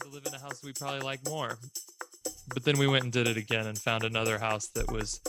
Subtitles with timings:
[0.00, 1.58] to live in a house we probably like more.
[2.52, 5.20] But then we went and did it again and found another house that was,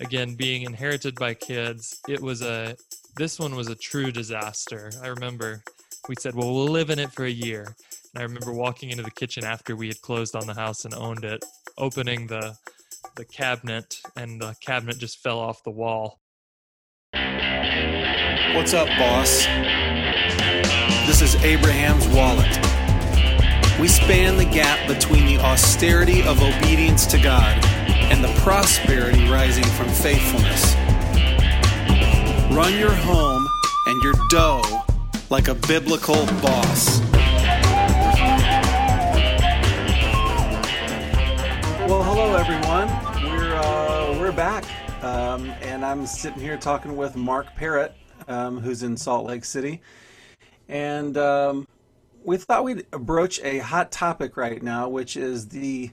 [0.00, 2.00] again, being inherited by kids.
[2.08, 2.76] It was a,
[3.16, 4.90] this one was a true disaster.
[5.02, 5.62] I remember
[6.08, 7.74] we said, well, we'll live in it for a year.
[8.14, 10.94] And I remember walking into the kitchen after we had closed on the house and
[10.94, 11.44] owned it,
[11.78, 12.56] opening the
[13.16, 16.20] the cabinet, and the cabinet just fell off the wall.
[18.54, 19.44] What's up, boss?
[21.06, 22.71] This is Abraham's wallet.
[23.80, 29.64] We span the gap between the austerity of obedience to God and the prosperity rising
[29.64, 30.74] from faithfulness.
[32.54, 33.48] Run your home
[33.86, 34.62] and your dough
[35.30, 37.00] like a biblical boss.
[41.88, 42.88] Well, hello everyone.
[43.24, 44.64] We're uh, we're back,
[45.02, 47.94] um, and I'm sitting here talking with Mark Parrott,
[48.28, 49.80] um, who's in Salt Lake City,
[50.68, 51.66] and um,
[52.24, 55.90] we thought we'd broach a hot topic right now, which is the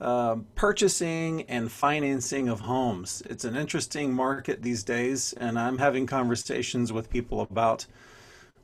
[0.00, 3.22] uh, purchasing and financing of homes.
[3.30, 7.86] It's an interesting market these days, and I'm having conversations with people about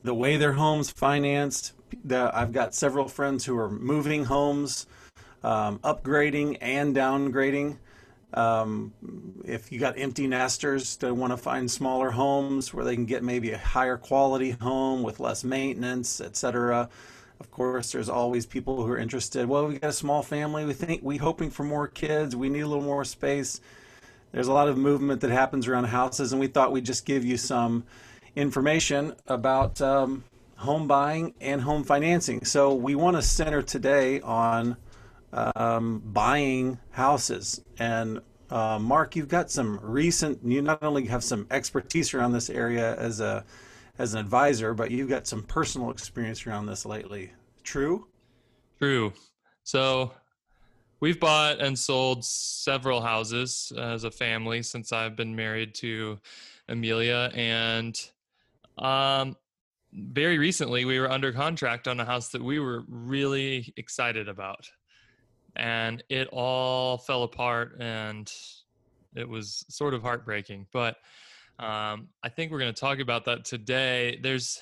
[0.02, 1.72] the way their homes financed.
[2.10, 4.86] I've got several friends who are moving homes
[5.42, 7.78] um, upgrading and downgrading.
[8.34, 8.92] Um,
[9.44, 13.24] if you got empty nesters that want to find smaller homes where they can get
[13.24, 16.90] maybe a higher quality home with less maintenance, etc.
[17.40, 19.48] Of course, there's always people who are interested.
[19.48, 20.64] Well, we got a small family.
[20.64, 22.36] We think we hoping for more kids.
[22.36, 23.60] We need a little more space.
[24.32, 27.24] There's a lot of movement that happens around houses, and we thought we'd just give
[27.24, 27.84] you some
[28.36, 30.24] information about um,
[30.56, 32.44] home buying and home financing.
[32.44, 34.76] So we want to center today on
[35.32, 37.60] um, buying houses.
[37.78, 40.40] And uh, Mark, you've got some recent.
[40.44, 43.44] You not only have some expertise around this area as a
[43.98, 47.32] as an advisor, but you've got some personal experience around this lately.
[47.64, 48.06] True.
[48.78, 49.12] True.
[49.64, 50.12] So
[51.00, 56.18] we've bought and sold several houses as a family since I've been married to
[56.68, 58.00] Amelia, and
[58.78, 59.36] um,
[59.92, 64.70] very recently we were under contract on a house that we were really excited about
[65.58, 68.32] and it all fell apart and
[69.14, 70.96] it was sort of heartbreaking but
[71.58, 74.60] um, i think we're going to talk about that today there's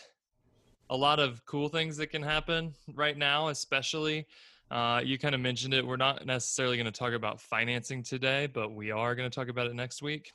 [0.90, 4.26] a lot of cool things that can happen right now especially
[4.68, 8.46] uh, you kind of mentioned it we're not necessarily going to talk about financing today
[8.46, 10.32] but we are going to talk about it next week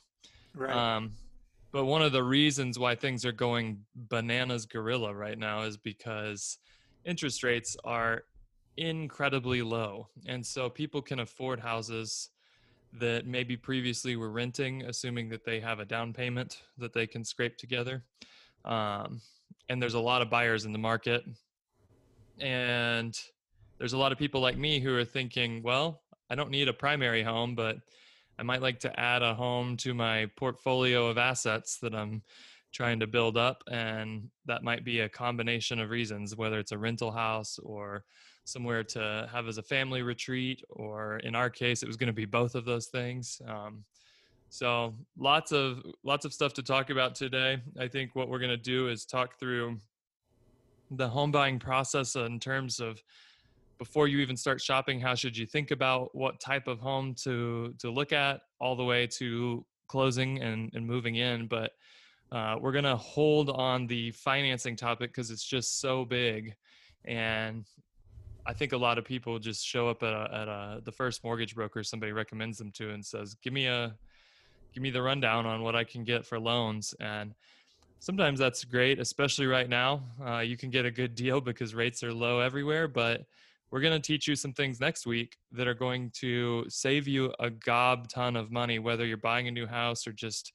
[0.54, 0.74] right.
[0.74, 1.12] Um,
[1.72, 6.58] but one of the reasons why things are going bananas gorilla right now is because
[7.04, 8.24] interest rates are
[8.76, 10.08] incredibly low.
[10.26, 12.30] And so people can afford houses
[12.94, 17.24] that maybe previously were renting, assuming that they have a down payment that they can
[17.24, 18.02] scrape together.
[18.64, 19.20] Um,
[19.68, 21.24] and there's a lot of buyers in the market.
[22.38, 23.18] And
[23.78, 26.72] there's a lot of people like me who are thinking, well, I don't need a
[26.72, 27.76] primary home, but
[28.38, 32.22] I might like to add a home to my portfolio of assets that I'm
[32.72, 33.62] trying to build up.
[33.70, 38.04] And that might be a combination of reasons, whether it's a rental house or
[38.44, 42.12] somewhere to have as a family retreat, or in our case, it was going to
[42.12, 43.40] be both of those things.
[43.46, 43.84] Um,
[44.48, 47.62] so lots of lots of stuff to talk about today.
[47.80, 49.78] I think what we're going to do is talk through
[50.90, 53.02] the home buying process in terms of
[53.78, 57.74] before you even start shopping how should you think about what type of home to
[57.78, 61.72] to look at all the way to closing and, and moving in but
[62.30, 66.54] uh, we're going to hold on the financing topic because it's just so big
[67.04, 67.66] and
[68.44, 71.22] I think a lot of people just show up at, a, at a, the first
[71.22, 73.94] mortgage broker somebody recommends them to and says, "Give me a,
[74.74, 77.34] give me the rundown on what I can get for loans." And
[78.00, 80.02] sometimes that's great, especially right now.
[80.24, 82.88] Uh, you can get a good deal because rates are low everywhere.
[82.88, 83.24] But
[83.70, 87.32] we're going to teach you some things next week that are going to save you
[87.40, 90.52] a gob ton of money, whether you're buying a new house or just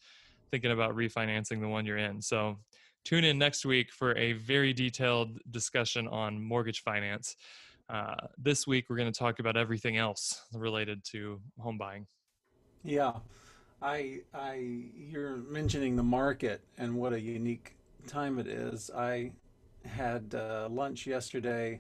[0.52, 2.22] thinking about refinancing the one you're in.
[2.22, 2.58] So
[3.06, 7.38] tune in next week for a very detailed discussion on mortgage finance.
[7.90, 12.06] Uh, this week, we're going to talk about everything else related to home buying.
[12.84, 13.14] Yeah,
[13.82, 18.92] I, I, you're mentioning the market and what a unique time it is.
[18.94, 19.32] I
[19.86, 21.80] had uh, lunch yesterday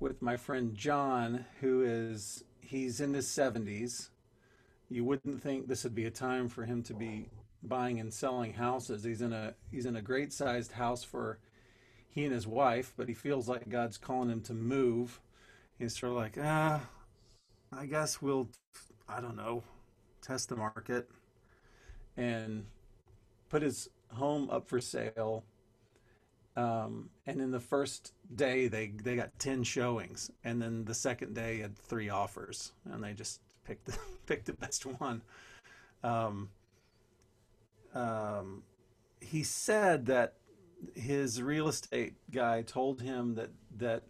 [0.00, 4.08] with my friend John, who is he's in his 70s.
[4.88, 7.28] You wouldn't think this would be a time for him to be
[7.62, 9.04] buying and selling houses.
[9.04, 11.38] He's in a he's in a great sized house for
[12.08, 15.20] he and his wife, but he feels like God's calling him to move.
[15.78, 16.82] He's sort of like, ah,
[17.72, 18.48] I guess we'll,
[19.08, 19.62] I don't know,
[20.22, 21.08] test the market
[22.16, 22.66] and
[23.48, 25.44] put his home up for sale.
[26.56, 31.34] Um, and in the first day, they they got ten showings, and then the second
[31.34, 33.96] day had three offers, and they just picked the
[34.26, 35.22] picked the best one.
[36.02, 36.48] Um,
[37.94, 38.64] um,
[39.20, 40.34] he said that
[40.94, 44.02] his real estate guy told him that that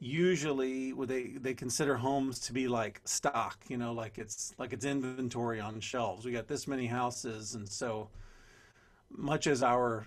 [0.00, 4.86] usually they they consider homes to be like stock you know like it's like it's
[4.86, 6.24] inventory on shelves.
[6.24, 8.08] We got this many houses and so
[9.10, 10.06] much as our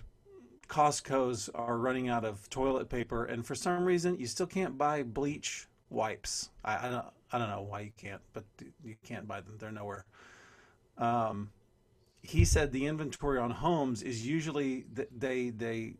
[0.68, 5.04] costco's are running out of toilet paper and for some reason you still can't buy
[5.04, 6.50] bleach wipes.
[6.64, 8.44] I, I don't i don't know why you can't but
[8.84, 9.56] you can't buy them.
[9.60, 10.06] They're nowhere.
[10.98, 11.50] Um,
[12.20, 14.86] he said the inventory on homes is usually
[15.16, 15.94] they they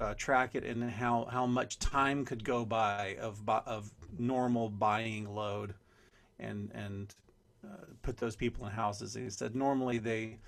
[0.00, 5.34] uh, track it and how how much time could go by of of normal buying
[5.34, 5.74] load,
[6.38, 7.14] and and
[7.64, 9.14] uh, put those people in houses.
[9.14, 10.38] He said normally they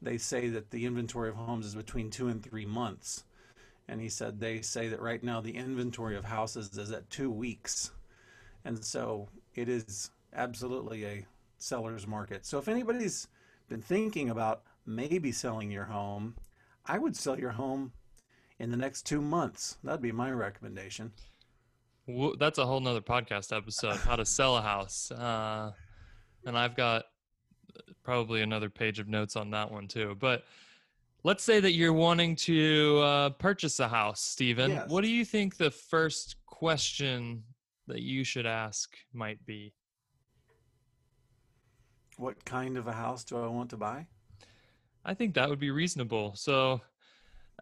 [0.00, 3.24] they say that the inventory of homes is between two and three months,
[3.88, 7.30] and he said they say that right now the inventory of houses is at two
[7.30, 7.90] weeks,
[8.64, 11.26] and so it is absolutely a
[11.58, 12.46] seller's market.
[12.46, 13.28] So if anybody's
[13.68, 16.34] been thinking about maybe selling your home,
[16.86, 17.92] I would sell your home
[18.58, 19.78] in the next two months.
[19.84, 21.12] That'd be my recommendation.
[22.06, 25.10] Well, that's a whole nother podcast episode, how to sell a house.
[25.10, 25.72] Uh,
[26.46, 27.04] and I've got
[28.02, 30.16] probably another page of notes on that one too.
[30.18, 30.44] But
[31.22, 34.70] let's say that you're wanting to uh, purchase a house, Stephen.
[34.70, 34.88] Yes.
[34.88, 37.42] What do you think the first question
[37.86, 39.74] that you should ask might be?
[42.16, 44.06] What kind of a house do I want to buy?
[45.04, 46.32] I think that would be reasonable.
[46.34, 46.80] So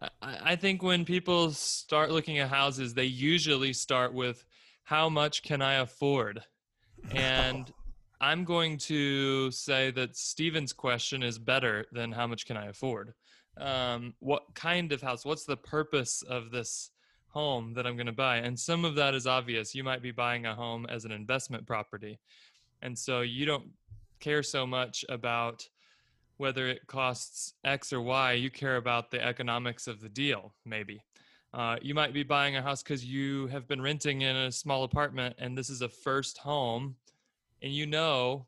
[0.01, 4.45] I, I think when people start looking at houses, they usually start with
[4.83, 6.41] how much can I afford?
[7.11, 7.71] And
[8.19, 13.13] I'm going to say that Stephen's question is better than how much can I afford?
[13.57, 15.23] Um, what kind of house?
[15.23, 16.89] What's the purpose of this
[17.27, 18.37] home that I'm going to buy?
[18.37, 19.75] And some of that is obvious.
[19.75, 22.19] You might be buying a home as an investment property.
[22.81, 23.69] And so you don't
[24.19, 25.67] care so much about
[26.37, 28.33] whether it costs X or Y.
[28.33, 31.03] You care about the economics of the deal, maybe.
[31.53, 34.83] Uh, you might be buying a house because you have been renting in a small
[34.83, 36.95] apartment and this is a first home,
[37.61, 38.45] and you know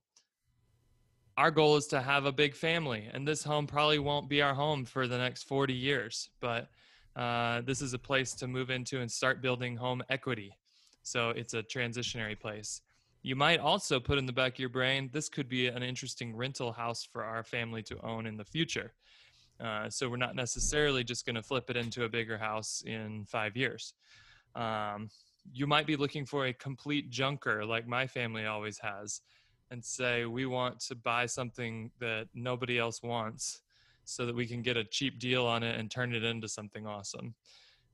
[1.39, 4.53] our goal is to have a big family, and this home probably won't be our
[4.53, 6.67] home for the next 40 years, but
[7.15, 10.57] uh, this is a place to move into and start building home equity.
[11.01, 12.81] So it's a transitionary place.
[13.21, 16.35] You might also put in the back of your brain, this could be an interesting
[16.35, 18.93] rental house for our family to own in the future.
[19.59, 23.25] Uh, so we're not necessarily just going to flip it into a bigger house in
[23.25, 23.93] five years.
[24.55, 25.09] Um,
[25.51, 29.21] you might be looking for a complete junker like my family always has
[29.71, 33.61] and say, we want to buy something that nobody else wants
[34.05, 36.87] so that we can get a cheap deal on it and turn it into something
[36.87, 37.35] awesome.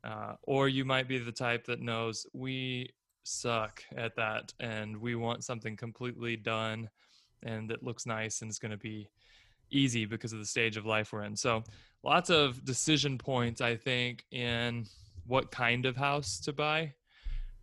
[0.04, 2.90] Uh, or you might be the type that knows we
[3.26, 6.90] suck at that and we want something completely done
[7.44, 9.10] and that looks nice and is going to be
[9.72, 11.36] easy because of the stage of life we're in.
[11.36, 11.64] So,
[12.04, 14.86] lots of decision points, I think, in
[15.26, 16.94] what kind of house to buy.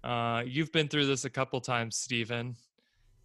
[0.02, 2.56] Uh, you've been through this a couple times, Stephen.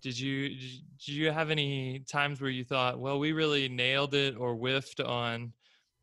[0.01, 4.37] Did you did you have any times where you thought, well, we really nailed it
[4.37, 5.53] or whiffed on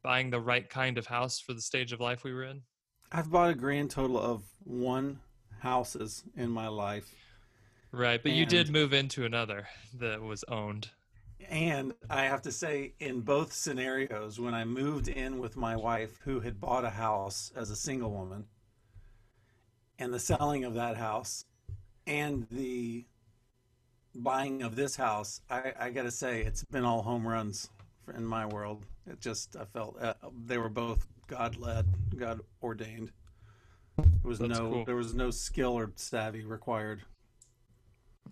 [0.03, 2.63] buying the right kind of house for the stage of life we were in?
[3.13, 5.21] I've bought a grand total of one
[5.65, 7.13] houses in my life.
[7.91, 9.67] Right, but and, you did move into another
[9.99, 10.91] that was owned.
[11.49, 16.19] And I have to say, in both scenarios, when I moved in with my wife,
[16.25, 18.45] who had bought a house as a single woman,
[19.99, 21.45] and the selling of that house,
[22.07, 23.05] and the
[24.15, 27.71] buying of this house, I, I got to say, it's been all home runs
[28.17, 28.85] in my world.
[29.07, 30.15] It just, I felt uh,
[30.47, 33.11] they were both God led, God ordained.
[33.97, 34.85] There was That's no cool.
[34.85, 37.03] there was no skill or savvy required.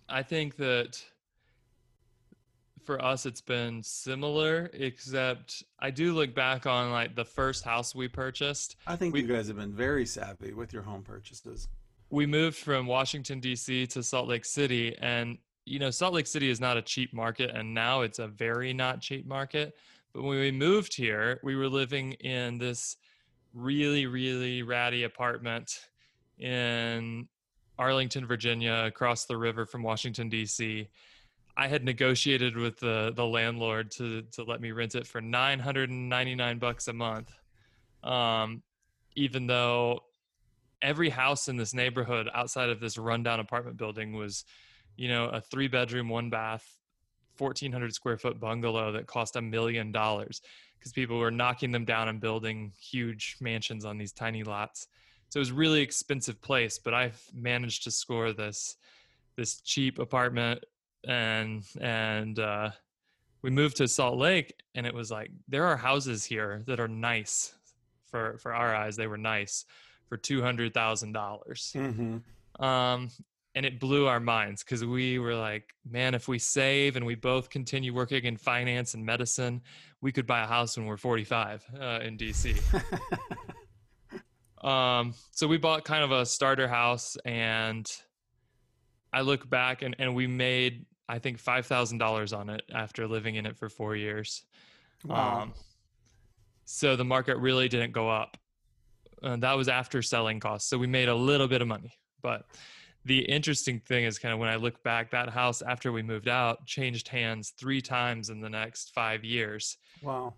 [0.09, 1.03] I think that
[2.85, 7.95] for us it's been similar except I do look back on like the first house
[7.95, 8.77] we purchased.
[8.87, 11.69] I think we, you guys have been very savvy with your home purchases.
[12.11, 16.51] We moved from Washington DC to Salt Lake City and you know Salt Lake City
[16.51, 19.75] is not a cheap market and now it's a very not cheap market.
[20.13, 22.97] But when we moved here, we were living in this
[23.55, 25.81] really, really ratty apartment
[26.39, 27.29] in
[27.79, 30.89] Arlington, Virginia, across the river from Washington, D.C.
[31.57, 36.59] I had negotiated with the the landlord to to let me rent it for 999
[36.59, 37.31] bucks a month.
[38.03, 38.63] Um,
[39.15, 40.01] even though
[40.81, 44.45] every house in this neighborhood outside of this rundown apartment building was,
[44.97, 46.79] you know, a three bedroom, one bath,
[47.39, 50.41] 1400 square foot bungalow that cost a million dollars
[50.83, 54.89] because people were knocking them down and building huge mansions on these tiny lots.
[55.29, 58.77] So it was really expensive place, but I've managed to score this
[59.37, 60.65] this cheap apartment
[61.07, 62.71] and and uh,
[63.43, 66.89] we moved to Salt Lake and it was like there are houses here that are
[66.89, 67.55] nice
[68.11, 69.65] for for our eyes they were nice
[70.09, 71.73] for two hundred thousand dollars.
[71.77, 72.63] Mm-hmm.
[72.63, 73.09] Um,
[73.55, 77.15] and it blew our minds because we were like, man, if we save and we
[77.15, 79.61] both continue working in finance and medicine,
[80.01, 82.59] we could buy a house when we're 45 uh, in DC.
[84.67, 87.91] um, so we bought kind of a starter house, and
[89.13, 93.45] I look back and, and we made, I think, $5,000 on it after living in
[93.45, 94.45] it for four years.
[95.05, 95.43] Wow.
[95.43, 95.55] Um,
[96.65, 98.39] so the market really didn't go up.
[99.23, 100.69] Uh, that was after selling costs.
[100.71, 101.93] So we made a little bit of money,
[102.23, 102.47] but
[103.05, 106.29] the interesting thing is kind of when I look back, that house after we moved
[106.29, 109.77] out changed hands three times in the next five years.
[110.03, 110.35] wow.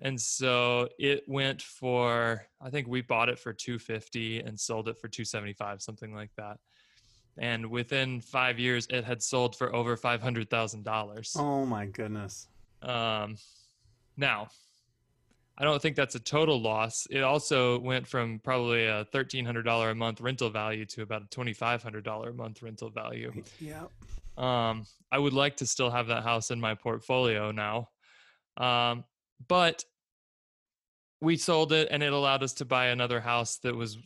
[0.00, 4.96] And so it went for I think we bought it for 250 and sold it
[4.96, 6.58] for 275, something like that.
[7.36, 11.34] And within five years, it had sold for over five hundred thousand dollars.
[11.38, 12.48] Oh my goodness.
[12.82, 13.36] Um,
[14.16, 14.48] now,
[15.60, 17.06] I don't think that's a total loss.
[17.10, 21.22] It also went from probably a thirteen hundred dollar a month rental value to about
[21.22, 23.32] a twenty five hundred dollar a month rental value.
[23.60, 23.84] Yeah.
[24.36, 27.88] Um, I would like to still have that house in my portfolio now,
[28.56, 29.04] um,
[29.48, 29.84] but
[31.20, 33.98] we sold it, and it allowed us to buy another house that was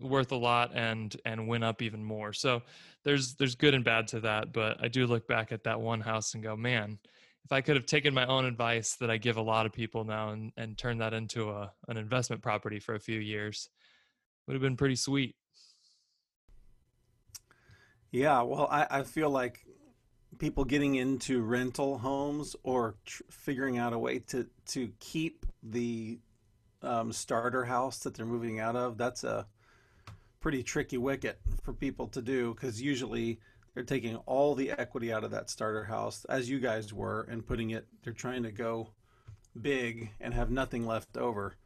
[0.00, 2.32] worth a lot and and went up even more.
[2.32, 2.62] So
[3.04, 6.00] there's there's good and bad to that, but I do look back at that one
[6.00, 6.98] house and go, man,
[7.44, 10.04] if I could have taken my own advice that I give a lot of people
[10.04, 13.68] now and and turned that into a an investment property for a few years,
[14.46, 15.36] would have been pretty sweet.
[18.10, 18.42] Yeah.
[18.42, 19.66] Well, I, I feel like
[20.38, 26.18] people getting into rental homes or tr- figuring out a way to to keep the
[26.82, 28.96] um, starter house that they're moving out of.
[28.96, 29.46] That's a
[30.40, 33.40] pretty tricky wicket for people to do because usually
[33.74, 37.46] they're taking all the equity out of that starter house, as you guys were, and
[37.46, 37.86] putting it.
[38.02, 38.90] They're trying to go
[39.60, 41.56] big and have nothing left over.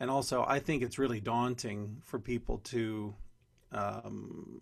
[0.00, 3.14] And also, I think it's really daunting for people to
[3.72, 4.60] um,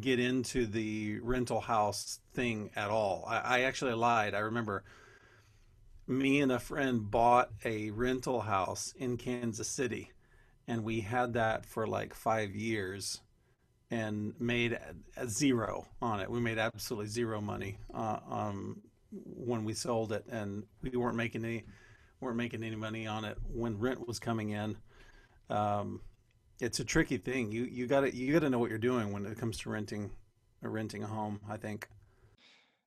[0.00, 3.24] get into the rental house thing at all.
[3.28, 4.34] I, I actually lied.
[4.34, 4.84] I remember
[6.06, 10.10] me and a friend bought a rental house in Kansas City,
[10.66, 13.20] and we had that for like five years
[13.94, 14.76] and made
[15.28, 16.28] zero on it.
[16.28, 18.82] We made absolutely zero money uh, um,
[19.12, 21.62] when we sold it, and we weren't making any
[22.20, 24.76] weren't making any money on it when rent was coming in.
[25.48, 26.00] Um,
[26.60, 27.52] it's a tricky thing.
[27.52, 29.70] You you got to you got to know what you're doing when it comes to
[29.70, 30.10] renting
[30.62, 31.40] or renting a home.
[31.48, 31.88] I think.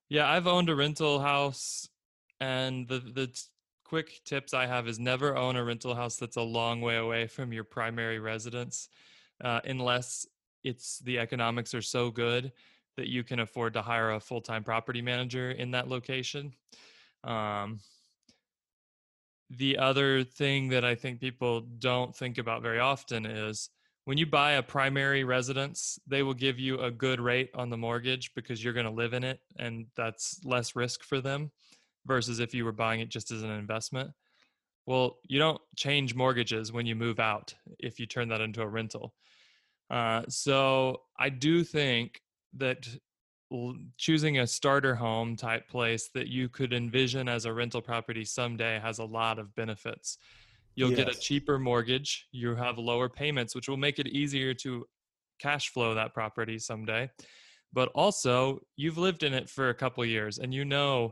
[0.10, 1.88] Yeah, I've owned a rental house,
[2.42, 3.42] and the the
[3.86, 7.28] quick tips I have is never own a rental house that's a long way away
[7.28, 8.90] from your primary residence,
[9.42, 10.28] uh, unless
[10.68, 12.52] it's the economics are so good
[12.98, 16.54] that you can afford to hire a full time property manager in that location.
[17.24, 17.80] Um,
[19.50, 23.70] the other thing that I think people don't think about very often is
[24.04, 27.78] when you buy a primary residence, they will give you a good rate on the
[27.78, 31.52] mortgage because you're going to live in it and that's less risk for them
[32.06, 34.12] versus if you were buying it just as an investment.
[34.86, 38.68] Well, you don't change mortgages when you move out if you turn that into a
[38.68, 39.14] rental.
[39.90, 42.22] Uh, so I do think
[42.54, 42.88] that
[43.52, 48.26] l- choosing a starter home type place that you could envision as a rental property
[48.26, 50.18] someday has a lot of benefits.
[50.76, 54.86] You'll get a cheaper mortgage, you have lower payments, which will make it easier to
[55.40, 57.10] cash flow that property someday.
[57.74, 61.12] But also, you've lived in it for a couple years and you know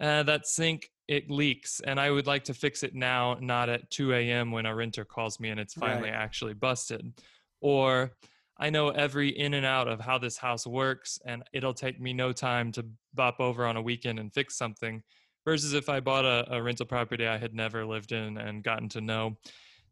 [0.00, 3.90] uh, that sink it leaks and I would like to fix it now, not at
[3.90, 4.50] 2 a.m.
[4.50, 6.16] when a renter calls me and it's finally Right.
[6.16, 7.12] actually busted.
[7.60, 8.12] Or
[8.58, 12.12] I know every in and out of how this house works, and it'll take me
[12.12, 15.02] no time to bop over on a weekend and fix something.
[15.44, 18.88] Versus if I bought a, a rental property I had never lived in and gotten
[18.90, 19.36] to know,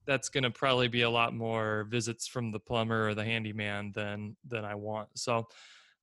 [0.06, 3.92] that's going to probably be a lot more visits from the plumber or the handyman
[3.94, 5.08] than than I want.
[5.14, 5.46] So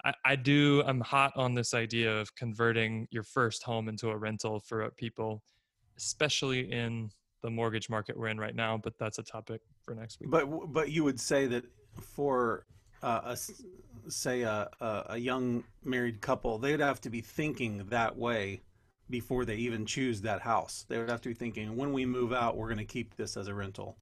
[0.05, 0.83] I, I do.
[0.85, 5.43] I'm hot on this idea of converting your first home into a rental for people,
[5.97, 7.09] especially in
[7.41, 8.77] the mortgage market we're in right now.
[8.77, 10.29] But that's a topic for next week.
[10.29, 11.65] But but you would say that
[12.01, 12.65] for
[13.03, 13.37] uh, a
[14.11, 18.61] say a, a a young married couple, they'd have to be thinking that way
[19.09, 20.85] before they even choose that house.
[20.87, 23.37] They would have to be thinking, when we move out, we're going to keep this
[23.37, 23.97] as a rental.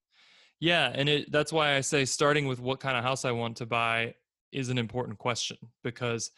[0.59, 3.57] Yeah, and it that's why I say starting with what kind of house I want
[3.57, 4.15] to buy
[4.51, 6.31] is an important question because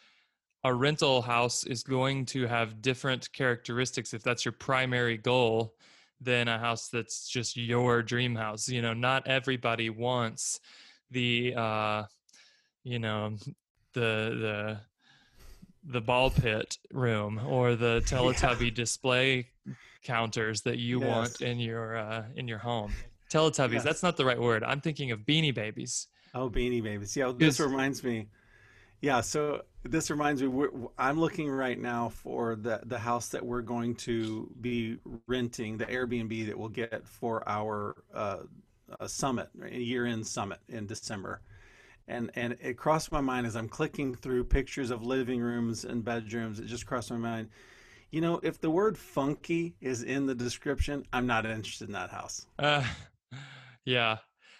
[0.64, 5.74] a rental house is going to have different characteristics if that's your primary goal
[6.20, 8.68] than a house that's just your dream house.
[8.68, 10.60] You know, not everybody wants
[11.10, 12.04] the uh
[12.84, 13.36] you know
[13.94, 14.00] the
[14.40, 14.80] the
[15.84, 18.74] the ball pit room or the Teletubby yeah.
[18.74, 19.48] display
[20.02, 21.08] counters that you yes.
[21.08, 22.92] want in your uh, in your home.
[23.30, 23.74] Teletubbies.
[23.74, 23.84] Yes.
[23.84, 24.64] That's not the right word.
[24.64, 26.08] I'm thinking of Beanie Babies.
[26.34, 27.16] Oh, Beanie Babies.
[27.16, 28.28] Yeah, this reminds me.
[29.00, 30.66] Yeah, so this reminds me.
[30.98, 35.86] I'm looking right now for the the house that we're going to be renting, the
[35.86, 38.38] Airbnb that we'll get for our uh,
[39.06, 41.40] summit, year end summit in December
[42.10, 46.04] and and it crossed my mind as I'm clicking through pictures of living rooms and
[46.04, 46.58] bedrooms.
[46.58, 47.48] It just crossed my mind.
[48.10, 52.10] You know, if the word funky is in the description, I'm not interested in that
[52.10, 52.46] house.
[52.58, 52.82] Uh,
[53.84, 54.18] yeah.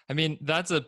[0.09, 0.85] I mean, that's a,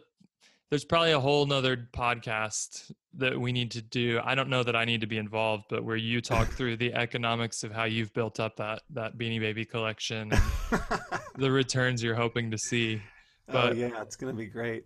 [0.70, 4.20] there's probably a whole nother podcast that we need to do.
[4.24, 6.94] I don't know that I need to be involved, but where you talk through the
[6.94, 10.42] economics of how you've built up that, that Beanie Baby collection and
[11.38, 13.02] the returns you're hoping to see.
[13.50, 14.86] Oh, but, oh, yeah, it's going to be great.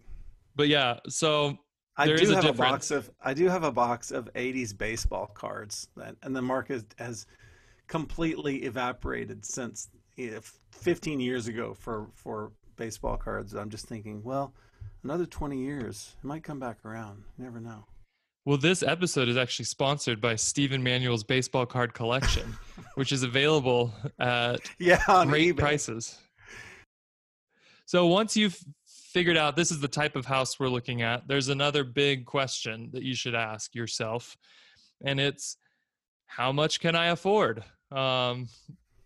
[0.56, 1.58] But yeah, so
[1.98, 5.28] I do have a, a, box of I do have a box of 80s baseball
[5.34, 7.28] cards, that, and the market has
[7.88, 9.90] completely evaporated since
[10.72, 13.54] 15 years ago for for baseball cards.
[13.54, 14.54] I'm just thinking, well,
[15.08, 17.24] another 20 years, it might come back around.
[17.38, 17.86] You never know.
[18.44, 22.58] Well, this episode is actually sponsored by Stephen Manuel's baseball card collection,
[22.96, 25.58] which is available at yeah, great eBay.
[25.58, 26.18] prices.
[27.86, 31.48] So once you've figured out this is the type of house we're looking at, there's
[31.48, 34.36] another big question that you should ask yourself.
[35.06, 35.56] And it's
[36.26, 37.64] how much can I afford?
[37.94, 38.50] Um,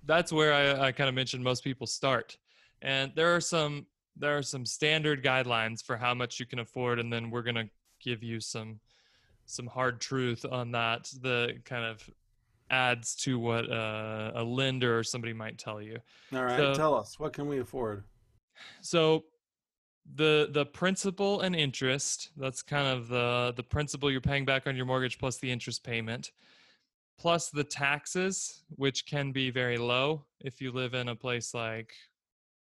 [0.04, 2.38] that's where I, I kind of mentioned most people start.
[2.82, 3.86] And there are some
[4.22, 7.70] there are some standard guidelines for how much you can afford, and then we're gonna
[8.00, 8.80] give you some
[9.46, 11.10] some hard truth on that.
[11.22, 12.10] The kind of
[12.70, 15.98] adds to what uh, a lender or somebody might tell you.
[16.34, 18.04] All right, so, tell us what can we afford.
[18.82, 19.26] So
[20.16, 24.76] the the principal and interest that's kind of the the principal you're paying back on
[24.76, 26.32] your mortgage plus the interest payment
[27.20, 31.94] plus the taxes which can be very low if you live in a place like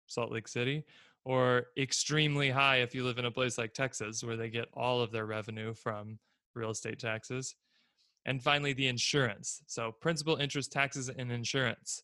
[0.08, 0.84] Salt Lake City
[1.26, 5.02] or extremely high if you live in a place like Texas where they get all
[5.02, 6.20] of their revenue from
[6.56, 7.56] real estate taxes
[8.26, 12.04] and finally the insurance so principal interest taxes and insurance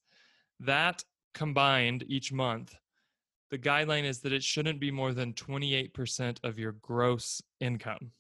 [0.60, 2.76] that combined each month
[3.52, 8.12] the guideline is that it shouldn't be more than 28% of your gross income.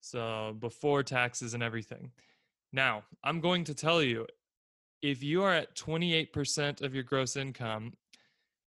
[0.00, 2.12] So before taxes and everything.
[2.72, 4.26] Now, I'm going to tell you
[5.02, 7.94] if you are at 28% of your gross income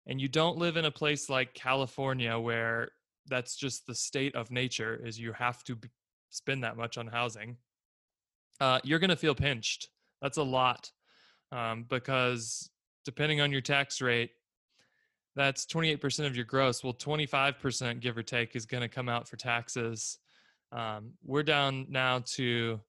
[0.09, 2.89] and you don't live in a place like California where
[3.29, 5.79] that's just the state of nature is you have to
[6.31, 7.57] spend that much on housing,
[8.61, 9.89] uh, you're going to feel pinched.
[10.23, 10.91] That's a lot
[11.53, 12.71] um, because
[13.05, 14.31] depending on your tax rate,
[15.37, 16.83] that's 28% of your gross.
[16.83, 20.19] Well, 25%, give or take, is going to come out for taxes.
[20.73, 22.81] Um, we're down now to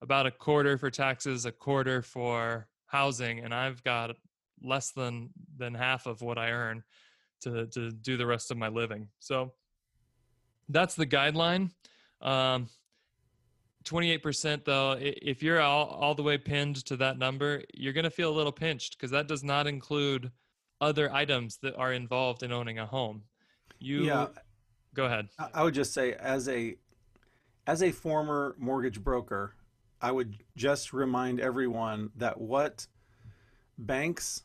[0.00, 4.16] about a quarter for taxes, a quarter for housing, and I've got
[4.62, 6.82] less than than half of what I earn
[7.42, 9.08] to to do the rest of my living.
[9.18, 9.52] So
[10.68, 11.70] that's the guideline.
[12.20, 12.68] Um,
[13.84, 18.10] 28% though, if you're all, all the way pinned to that number, you're going to
[18.10, 20.30] feel a little pinched because that does not include
[20.80, 23.22] other items that are involved in owning a home.
[23.78, 24.26] You yeah.
[24.94, 25.28] go ahead.
[25.54, 26.76] I would just say as a
[27.66, 29.54] as a former mortgage broker,
[30.00, 32.86] I would just remind everyone that what
[33.78, 34.42] banks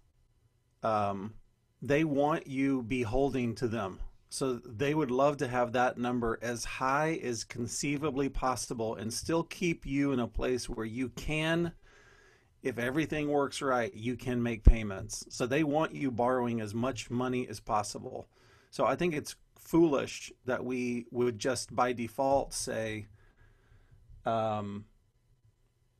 [0.84, 1.34] um,
[1.82, 4.00] they want you beholding to them.
[4.30, 9.44] So they would love to have that number as high as conceivably possible and still
[9.44, 11.74] keep you in a place where you can
[12.64, 15.26] if everything works right, you can make payments.
[15.30, 18.30] So they want you borrowing as much money as possible.
[18.72, 23.08] So I think it's foolish that we would just by default say,
[24.26, 24.86] um,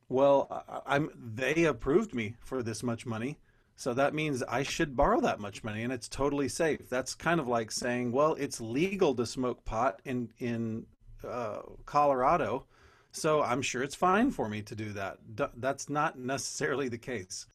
[0.08, 3.38] well, I'm they approved me for this much money.
[3.76, 6.88] So that means I should borrow that much money and it's totally safe.
[6.88, 10.86] That's kind of like saying, well, it's legal to smoke pot in in
[11.26, 12.66] uh, Colorado
[13.14, 15.18] so I'm sure it's fine for me to do that.
[15.56, 17.46] That's not necessarily the case.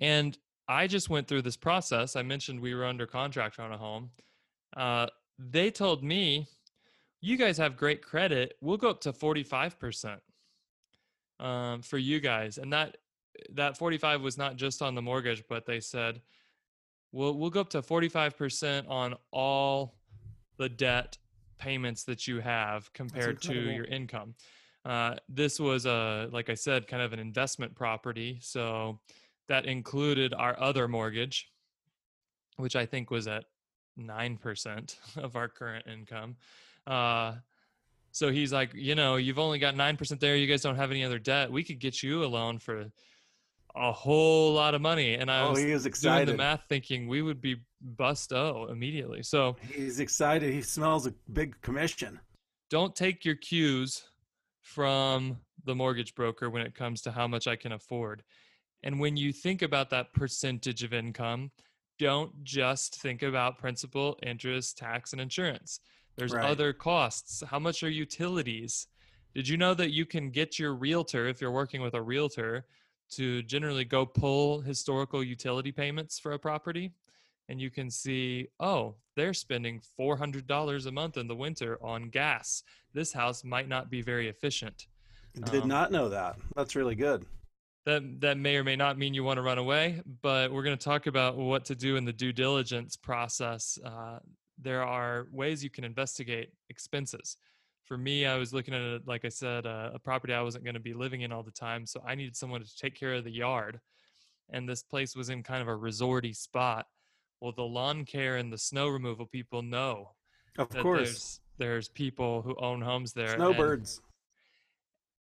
[0.00, 0.36] And
[0.68, 2.16] I just went through this process.
[2.16, 4.10] I mentioned we were under contract on a home.
[4.76, 5.06] Uh,
[5.38, 6.48] they told me,
[7.20, 8.56] you guys have great credit.
[8.60, 10.18] We'll go up to 45%
[11.38, 12.58] um, for you guys.
[12.58, 12.96] And that
[13.52, 16.20] that 45 was not just on the mortgage, but they said,
[17.12, 19.96] we'll, we'll go up to 45% on all
[20.56, 21.18] the debt
[21.58, 24.34] payments that you have compared to your income.
[24.84, 28.38] Uh, this was a, like I said, kind of an investment property.
[28.42, 29.00] So
[29.48, 31.50] that included our other mortgage,
[32.56, 33.44] which I think was at
[33.98, 36.36] 9% of our current income.
[36.86, 37.34] Uh,
[38.12, 40.36] so he's like, you know, you've only got 9% there.
[40.36, 41.50] You guys don't have any other debt.
[41.50, 42.86] We could get you a loan for
[43.76, 45.14] a whole lot of money.
[45.14, 46.28] And I Oh, was he doing excited.
[46.28, 49.22] the math thinking we would be bust oh immediately.
[49.22, 50.52] So He's excited.
[50.52, 52.20] He smells a big commission.
[52.70, 54.08] don't take your cues
[54.60, 58.22] from the mortgage broker when it comes to how much I can afford.
[58.82, 61.50] And when you think about that percentage of income,
[61.98, 65.80] don't just think about principal, interest, tax, and insurance.
[66.16, 66.44] There's Right.
[66.44, 67.42] other costs.
[67.46, 68.88] How much are utilities?
[69.34, 72.66] Did you know that you can get your realtor, if you're working with a realtor,
[73.12, 76.92] to generally go pull historical utility payments for a property?
[77.48, 82.62] And you can see, oh, they're spending $400 a month in the winter on gas.
[82.94, 84.86] This house might not be very efficient.
[85.34, 86.36] Did Um, not know that.
[86.56, 87.26] That's really good.
[87.84, 90.78] That, that may or may not mean you want to run away, but we're going
[90.78, 93.78] to talk about what to do in the due diligence process.
[93.84, 94.20] Uh,
[94.58, 97.36] there are ways you can investigate expenses.
[97.84, 100.64] For me, I was looking at, a, like I said, a, a property I wasn't
[100.64, 101.84] going to be living in all the time.
[101.86, 103.78] So I needed someone to take care of the yard.
[104.50, 106.86] And this place was in kind of a resorty spot.
[107.40, 110.12] Well, the lawn care and the snow removal people know
[110.58, 111.08] Of course.
[111.08, 113.32] there's, there's people who own homes there.
[113.32, 114.00] and- Snowbirds.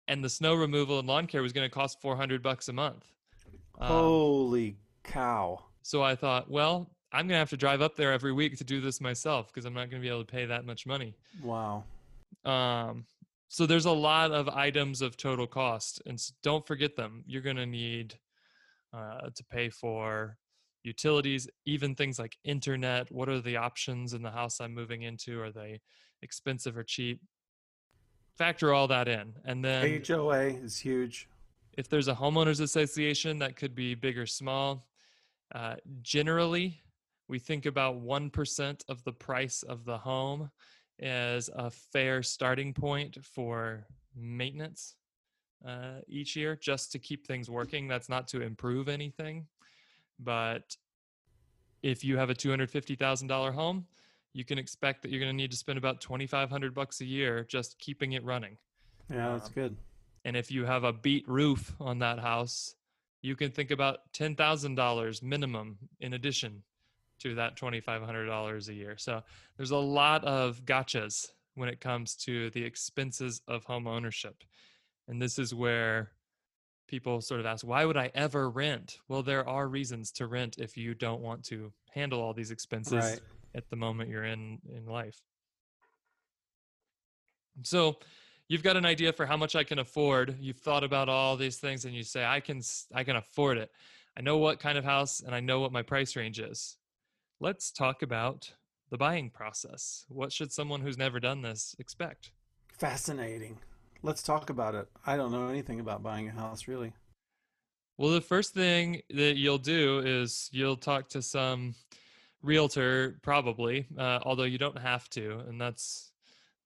[0.09, 3.07] and the snow removal and lawn care was going to cost 400 bucks a month.
[3.81, 5.63] Um, Holy cow.
[5.83, 8.65] so I thought, well, I'm going to have to drive up there every week to
[8.65, 11.15] do this myself because I'm not going to be able to pay that much money.
[11.43, 11.85] Wow.
[12.45, 13.07] Um,
[13.49, 17.23] so there's a lot of items of total cost, and don't forget them.
[17.27, 18.19] You're going to need
[18.95, 20.39] uh, to pay for
[20.85, 23.11] utilities, even things like internet.
[23.13, 25.41] What are the options in the house I'm moving into?
[25.41, 25.81] Are they
[26.23, 27.21] expensive or cheap?
[28.39, 31.29] Factor all that in, and then HOA is huge.
[31.77, 34.87] if there's a homeowners association that could be big or small
[35.55, 36.83] uh, generally
[37.29, 40.51] we think about 1% of the price of the home
[41.01, 44.97] as a fair starting point for maintenance
[45.67, 49.47] uh, each year just to keep things working that's not to improve anything
[50.19, 50.77] but
[51.83, 53.87] if you have a $250000 home
[54.33, 57.45] you can expect that you're going to need to spend about 2500 bucks a year
[57.45, 58.57] just keeping it running
[59.11, 59.77] Yeah, that's Um, good.
[60.25, 62.75] and if you have a beat roof on that house,
[63.23, 66.63] you can think about $10,000 minimum in addition
[67.23, 68.97] to that $2,500 a year.
[68.97, 69.23] So
[69.57, 74.43] there's a lot of gotchas when it comes to the expenses of home ownership.
[75.09, 76.13] And this is where
[76.89, 78.99] people sort of ask, why would I ever rent?
[79.09, 82.93] Well, there are reasons to rent if you don't want to handle all these expenses
[82.93, 83.21] Right.
[83.55, 85.21] at the moment you're in in life.
[87.63, 87.97] So
[88.49, 90.37] you've got an idea for how much I can afford.
[90.41, 92.63] You've thought about all these things and you say I can
[92.95, 93.71] I can afford it.
[94.17, 96.77] I know what kind of house and I know what my price range is.
[97.43, 98.53] Let's talk about
[98.89, 100.07] the buying process.
[100.09, 102.31] What should someone who's never done this expect?
[102.79, 103.59] Fascinating.
[104.05, 104.87] Let's talk about it.
[105.05, 106.93] I don't know anything about buying a house, really.
[107.99, 111.75] Well, the first thing that you'll do is you'll talk to some
[112.43, 116.13] realtor, probably, uh, although you don't have to, and that's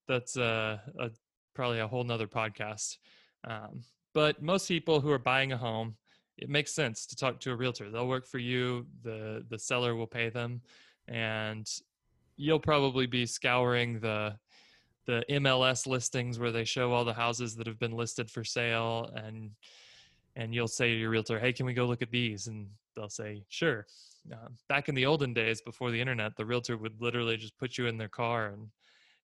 [0.06, 1.10] that's uh, a
[1.54, 2.98] probably a whole nother podcast.
[3.44, 3.80] Um,
[4.12, 5.96] but most people who are buying a home,
[6.38, 7.90] it makes sense to talk to a realtor.
[7.90, 8.86] They'll work for you.
[9.02, 10.60] the The seller will pay them,
[11.08, 11.66] and
[12.36, 14.36] you'll probably be scouring the
[15.06, 19.10] the MLS listings where they show all the houses that have been listed for sale
[19.14, 19.50] and
[20.34, 23.08] and you'll say to your realtor, "Hey, can we go look at these?" And they'll
[23.08, 23.86] say, "Sure."
[24.30, 27.78] Uh, back in the olden days, before the internet, the realtor would literally just put
[27.78, 28.68] you in their car and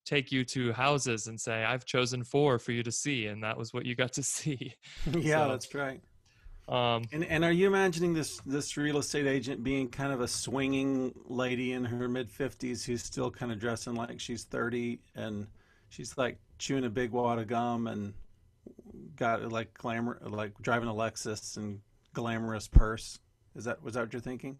[0.06, 3.58] take you to houses and say, "I've chosen four for you to see," and that
[3.58, 4.74] was what you got to see.
[5.12, 6.00] yeah, So- that's right.
[6.68, 10.28] Um, And and are you imagining this this real estate agent being kind of a
[10.28, 15.46] swinging lady in her mid fifties who's still kind of dressing like she's thirty and
[15.88, 18.14] she's like chewing a big wad of gum and
[19.16, 21.80] got like glamour like driving a Lexus and
[22.14, 23.18] glamorous purse?
[23.56, 24.56] Is that was that what you're thinking?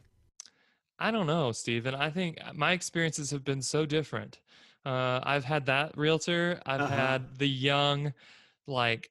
[0.99, 1.95] I don't know, Stephen.
[1.95, 4.39] I think my experiences have been so different.
[4.85, 6.61] Uh, I've had that realtor.
[6.67, 6.95] I've Uh-huh.
[6.97, 8.13] had the young,
[8.67, 9.11] like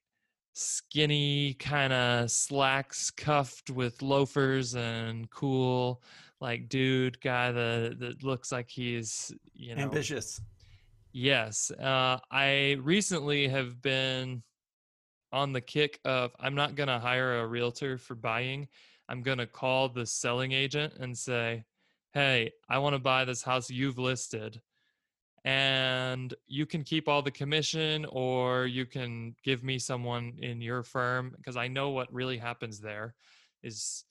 [0.54, 6.02] skinny kind of slacks cuffed with loafers and cool,
[6.40, 10.42] like dude guy that that looks like he's you know Ambitious.
[11.14, 11.72] Yes.
[11.72, 14.44] Uh, I recently have been
[15.34, 18.68] on the kick of I'm not going to hire a realtor for buying.
[19.10, 21.66] I'm going to call the selling agent and say,
[22.14, 24.62] hey, I want to buy this house you've listed.
[25.44, 30.84] And you can keep all the commission or you can give me someone in your
[30.84, 33.16] firm because I know what really happens there
[33.64, 34.06] is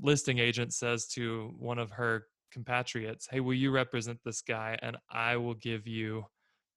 [0.00, 4.96] listing agent says to one of her compatriots, "Hey, will you represent this guy and
[5.10, 6.26] I will give you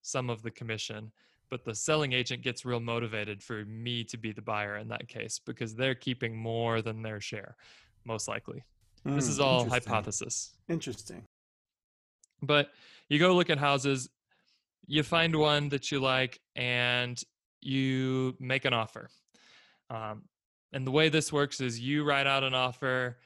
[0.01, 1.11] some of the commission."
[1.49, 5.07] But the selling agent gets real motivated for me to be the buyer in that
[5.07, 7.55] case because they're keeping more than their share,
[8.03, 8.63] most likely.
[9.05, 10.55] Mm, this is hmm, all hypothesis.
[10.69, 11.23] Interesting.
[12.41, 12.69] But
[13.09, 14.09] you go look at houses,
[14.87, 17.21] you find one that you like, and
[17.61, 19.09] you make an offer.
[19.89, 20.23] Um,
[20.73, 23.17] and the way this works is you write out an offer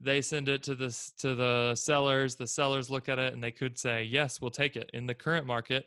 [0.00, 3.50] they send it to the to the sellers the sellers look at it and they
[3.50, 4.90] could say yes we'll take it.
[4.94, 5.86] In the current market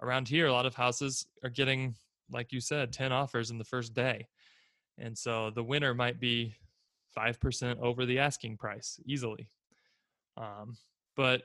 [0.00, 1.94] around here a lot of houses are getting
[2.30, 4.26] like you said 10 offers in the first day.
[4.98, 6.54] And so the winner might be
[7.16, 9.50] 5% over the asking price easily.
[10.36, 10.76] Um,
[11.14, 11.42] but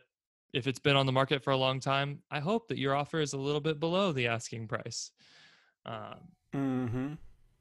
[0.53, 3.19] if it's been on the market for a long time i hope that your offer
[3.19, 5.12] is a little bit below the asking price.
[5.86, 6.19] Um,
[6.53, 7.13] mm-hmm.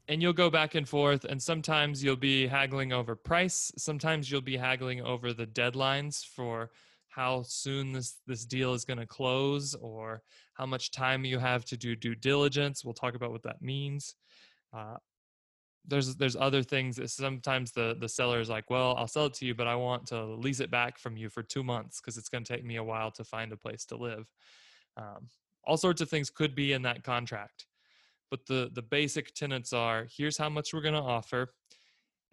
[0.09, 4.41] and you'll go back and forth and sometimes you'll be haggling over price sometimes you'll
[4.41, 6.71] be haggling over the deadlines for
[7.17, 10.21] how soon this this deal is going to close or
[10.53, 12.85] how much time you have to do due diligence.
[12.85, 14.13] We'll talk about what that means.
[14.71, 14.97] Uh,
[15.87, 19.45] there's there's other things sometimes the the seller is like well i'll sell it to
[19.45, 22.29] you but i want to lease it back from you for two months because it's
[22.29, 24.31] going to take me a while to find a place to live.
[24.97, 25.27] Um,
[25.63, 27.65] all sorts of things could be in that contract
[28.29, 31.53] but the the basic tenets are here's how much we're going to offer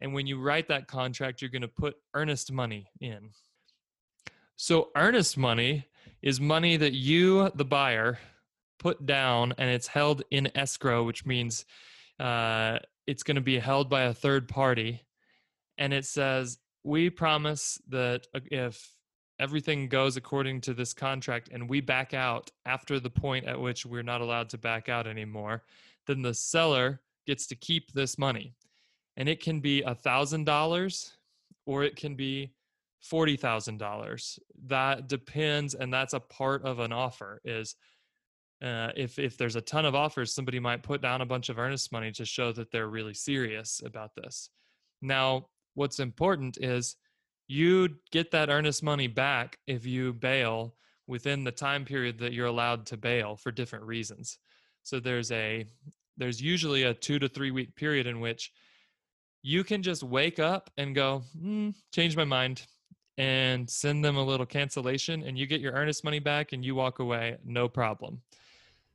[0.01, 3.31] and when you write that contract you're going to put earnest money in.
[4.57, 5.87] So earnest money
[6.23, 8.19] is money that you the buyer
[8.79, 11.65] put down and it's held in escrow which means
[12.21, 15.03] uh, it's going to be held by a third party
[15.79, 18.95] and it says we promise that uh, if
[19.41, 23.85] everything goes according to this contract and we back out after the point at which
[23.85, 25.65] we're not allowed to back out anymore,
[26.07, 28.55] then the seller gets to keep this money.
[29.17, 31.17] And it can be a thousand dollars
[31.67, 32.53] or it can be
[33.01, 34.39] forty thousand dollars.
[34.67, 37.41] That depends, and that's a part of an offer.
[37.45, 37.77] Is
[38.65, 41.59] uh, if if there's a ton of offers, somebody might put down a bunch of
[41.59, 44.49] earnest money to show that they're really serious about this.
[45.03, 46.97] Now, what's important is
[47.47, 50.75] you get that earnest money back if you bail
[51.07, 54.39] within the time period that you're allowed to bail for different reasons.
[54.83, 55.67] So there's a
[56.17, 58.51] there's usually a 2 to 3 week period in which
[59.43, 62.63] you can just wake up and go, mm, change my mind
[63.19, 66.75] and send them a little cancellation and you get your earnest money back and you
[66.75, 68.23] walk away no problem.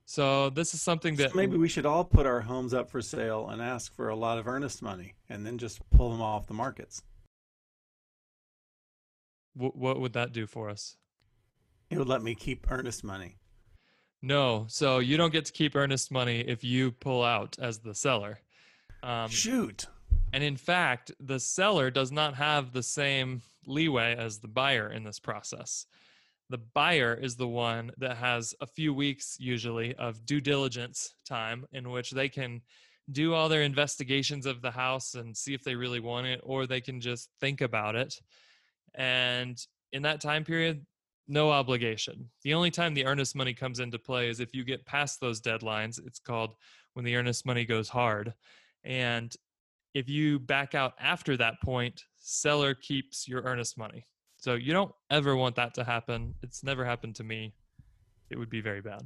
[0.10, 3.00] So this is something that so maybe we should all put our homes up for
[3.00, 6.48] sale and ask for a lot of earnest money and then just pull them off
[6.48, 7.04] the markets.
[9.54, 10.98] What, what would that do for us?
[11.92, 13.38] It would let me keep earnest money.
[14.20, 17.94] No, so you don't get to keep earnest money if you pull out as the
[17.94, 18.40] seller.
[19.04, 19.86] Um, Shoot.
[20.34, 25.04] And in fact, the seller does not have the same leeway as the buyer in
[25.04, 25.86] this process.
[26.50, 31.66] The buyer is the one that has a few weeks, usually, of due diligence time
[31.72, 32.62] in which they can
[33.12, 36.66] do all their investigations of the house and see if they really want it, or
[36.66, 38.20] they can just think about it
[38.96, 40.86] and in that time period,
[41.28, 42.30] no obligation.
[42.44, 45.42] The only time the earnest money comes into play is if you get past those
[45.42, 46.00] deadlines.
[46.06, 46.56] It's called
[46.94, 48.34] when the earnest money goes hard.
[48.84, 49.34] And
[49.94, 54.06] if you back out after that point, seller keeps your earnest money.
[54.40, 56.34] So you don't ever want that to happen.
[56.42, 57.54] It's never happened to me.
[58.30, 59.02] It would be very bad.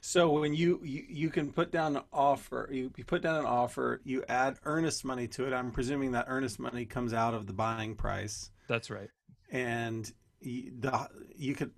[0.00, 3.46] So when you, you you can put down an offer, you, you put down an
[3.46, 5.52] offer, you add earnest money to it.
[5.52, 8.50] I'm presuming that earnest money comes out of the buying price.
[8.68, 9.10] That's right.
[9.50, 11.72] And you, the you could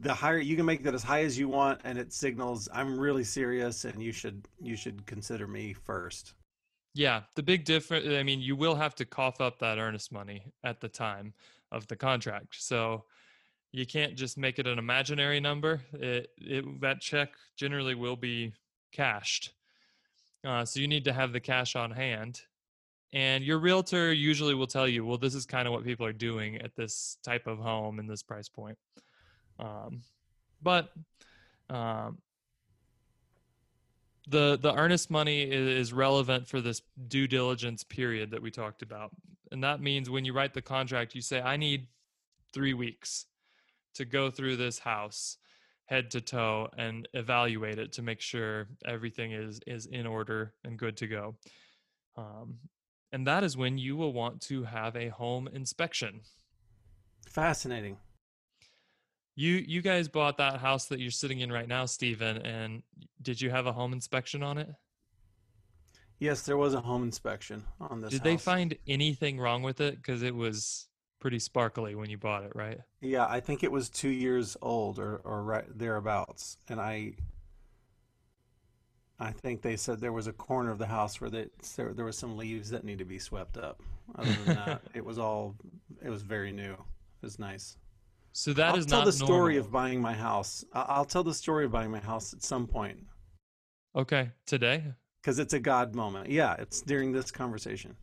[0.00, 2.98] the higher you can make that as high as you want, and it signals I'm
[2.98, 6.32] really serious, and you should you should consider me first.
[6.94, 8.06] Yeah, the big difference.
[8.08, 11.34] I mean, you will have to cough up that earnest money at the time
[11.72, 12.56] of the contract.
[12.58, 13.04] So
[13.72, 15.82] you can't just make it an imaginary number.
[15.92, 18.52] It, it that check generally will be
[18.92, 19.52] cashed.
[20.46, 22.40] Uh, so you need to have the cash on hand.
[23.12, 26.12] And your realtor usually will tell you, well, this is kind of what people are
[26.12, 28.78] doing at this type of home and this price point.
[29.58, 30.02] Um,
[30.62, 30.90] but
[31.70, 32.18] um,
[34.26, 39.10] the the earnest money is relevant for this due diligence period that we talked about,
[39.52, 41.88] and that means when you write the contract, you say, I need
[42.52, 43.26] three weeks
[43.94, 45.38] to go through this house
[45.86, 50.78] head to toe and evaluate it to make sure everything is is in order and
[50.78, 51.36] good to go.
[52.16, 52.58] Um,
[53.12, 56.20] and that is when you will want to have a home inspection.
[57.28, 57.98] Fascinating.
[59.36, 62.82] You you guys bought that house that you're sitting in right now, Stephen, and
[63.26, 64.68] did you have a home inspection on it?
[66.20, 68.10] Yes, there was a home inspection on this.
[68.10, 68.24] Did house.
[68.24, 69.96] they find anything wrong with it?
[69.96, 70.88] Because it was
[71.20, 72.78] pretty sparkly when you bought it, right?
[73.00, 77.14] Yeah, I think it was two years old or or right thereabouts, and I
[79.18, 82.04] I think they said there was a corner of the house where they, there there
[82.04, 83.82] was some leaves that need to be swept up.
[84.14, 85.56] Other than that, it was all
[86.02, 86.74] it was very new.
[86.74, 87.76] It was nice.
[88.32, 89.66] So that I'll is tell not the story normal.
[89.66, 90.64] of buying my house.
[90.72, 92.98] I'll tell the story of buying my house at some point
[93.96, 94.84] Okay, today.
[95.22, 96.28] because it's a God moment.
[96.28, 97.96] Yeah, it's during this conversation.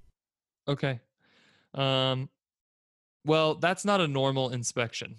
[0.67, 0.99] Okay.
[1.75, 2.29] Um,
[3.25, 5.15] well, that's not a normal inspection,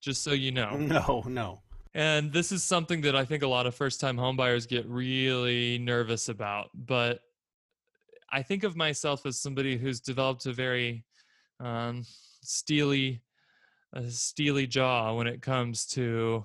[0.00, 0.76] just so you know.
[0.76, 1.60] No, no.
[1.94, 5.78] And this is something that I think a lot of first time homebuyers get really
[5.78, 6.70] nervous about.
[6.74, 7.20] But
[8.30, 11.04] I think of myself as somebody who's developed a very
[11.60, 12.04] um,
[12.42, 13.22] steely,
[13.92, 16.44] a steely jaw when it comes to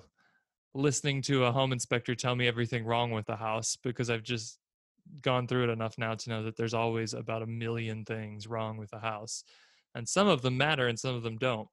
[0.74, 4.58] listening to a home inspector tell me everything wrong with the house because I've just
[5.20, 8.76] gone through it enough now to know that there's always about a million things wrong
[8.76, 9.44] with the house.
[9.94, 11.68] And some of them matter and some of them don't.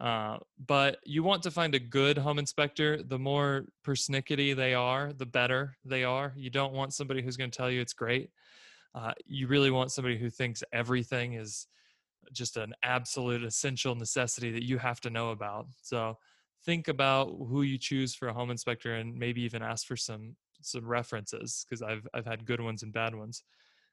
[0.00, 3.02] Uh, but you want to find a good home inspector.
[3.02, 6.32] The more persnickety they are, the better they are.
[6.36, 8.30] You don't want somebody who's going to tell you it's great.
[8.94, 11.66] Uh, you really want somebody who thinks everything is
[12.32, 15.66] just an absolute essential necessity that you have to know about.
[15.82, 16.16] So
[16.68, 20.36] think about who you choose for a home inspector and maybe even ask for some
[20.60, 23.42] some references because I've I've had good ones and bad ones.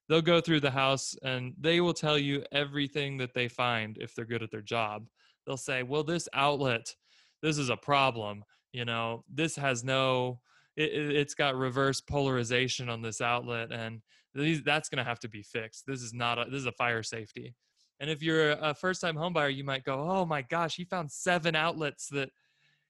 [0.10, 4.14] They'll go through the house and they will tell you everything that they find if
[4.14, 5.08] they're good at their job.
[5.48, 6.94] They'll say, "Well, this outlet,
[7.42, 8.44] this is a problem.
[8.74, 10.42] You know, this has no,
[10.76, 14.02] it, it's got reverse polarization on this outlet, and
[14.34, 15.86] these, that's going to have to be fixed.
[15.88, 17.56] This is not a, this is a fire safety."
[18.02, 21.56] And if you're a first-time homebuyer, you might go, "Oh my gosh, he found seven
[21.56, 22.32] outlets that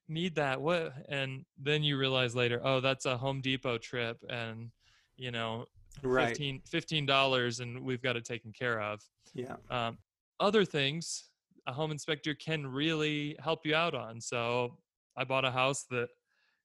[0.08, 0.94] need that." What?
[1.10, 4.72] And then you realize later, "Oh, that's a Home Depot trip, and
[5.18, 5.65] you know,
[6.02, 6.28] Right.
[6.30, 9.02] 15 fifteen dollars, and we've got it taken care of."
[9.34, 9.58] Yeah.
[9.70, 9.98] um,
[10.39, 11.30] other things
[11.68, 14.22] a home inspector can really help you out on.
[14.22, 14.78] So
[15.18, 16.10] I bought a house that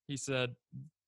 [0.06, 0.54] he said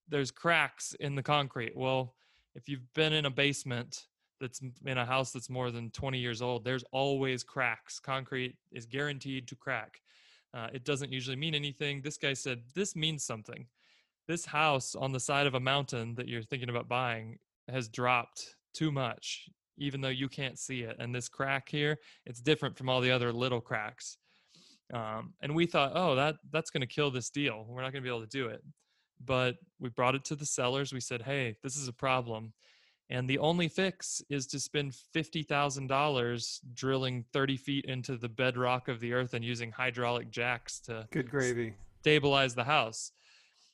[0.08, 1.76] there's cracks in the concrete.
[1.76, 2.14] Well,
[2.54, 4.06] if you've been in a basement
[4.40, 8.00] that's in a house that's more than 20 years old, there's always cracks.
[8.00, 10.00] Concrete is guaranteed to crack.
[10.54, 12.02] Uh, it doesn't usually mean anything.
[12.02, 13.66] This guy said this means something.
[14.28, 17.38] This house on the side of a mountain that you're thinking about buying
[17.68, 20.96] has dropped too much even though you can't see it.
[20.98, 24.18] And this crack here, it's different from all the other little cracks.
[24.92, 27.64] Um, and we thought, oh, that that's going to kill this deal.
[27.68, 28.62] We're not going to be able to do it.
[29.24, 30.92] But we brought it to the sellers.
[30.92, 32.52] We said, hey, this is a problem.
[33.10, 39.00] And the only fix is to spend $50,000 drilling 30 feet into the bedrock of
[39.00, 41.74] the earth and using hydraulic jacks to Good gravy.
[42.00, 43.12] stabilize the house.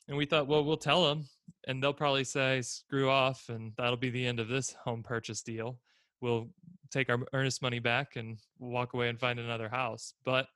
[0.07, 1.25] And we thought, well, we'll tell them,
[1.67, 5.41] and they'll probably say, screw off, and that'll be the end of this home purchase
[5.41, 5.77] deal.
[6.19, 6.49] We'll
[6.91, 10.15] take our earnest money back and walk away and find another house.
[10.25, 10.47] But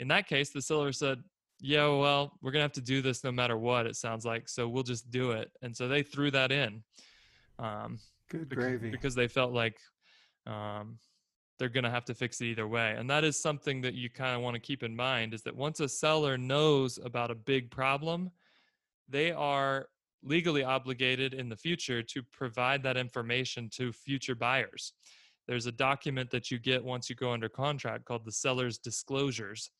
[0.00, 1.22] in that case, the seller said,
[1.60, 4.48] yeah, well, we're going to have to do this no matter what, it sounds like.
[4.48, 5.50] So we'll just do it.
[5.62, 6.82] And so they threw that in
[7.58, 7.98] um,
[8.30, 8.90] Good bec- gravy.
[8.90, 9.78] because they felt like
[10.46, 10.98] um,
[11.58, 12.94] they're going to have to fix it either way.
[12.96, 15.56] And that is something that you kind of want to keep in mind is that
[15.56, 18.30] once a seller knows about a big problem,
[19.08, 19.88] they are
[20.22, 24.92] legally obligated in the future to provide that information to future buyers.
[25.46, 29.70] There's a document that you get once you go under contract called the seller's disclosures.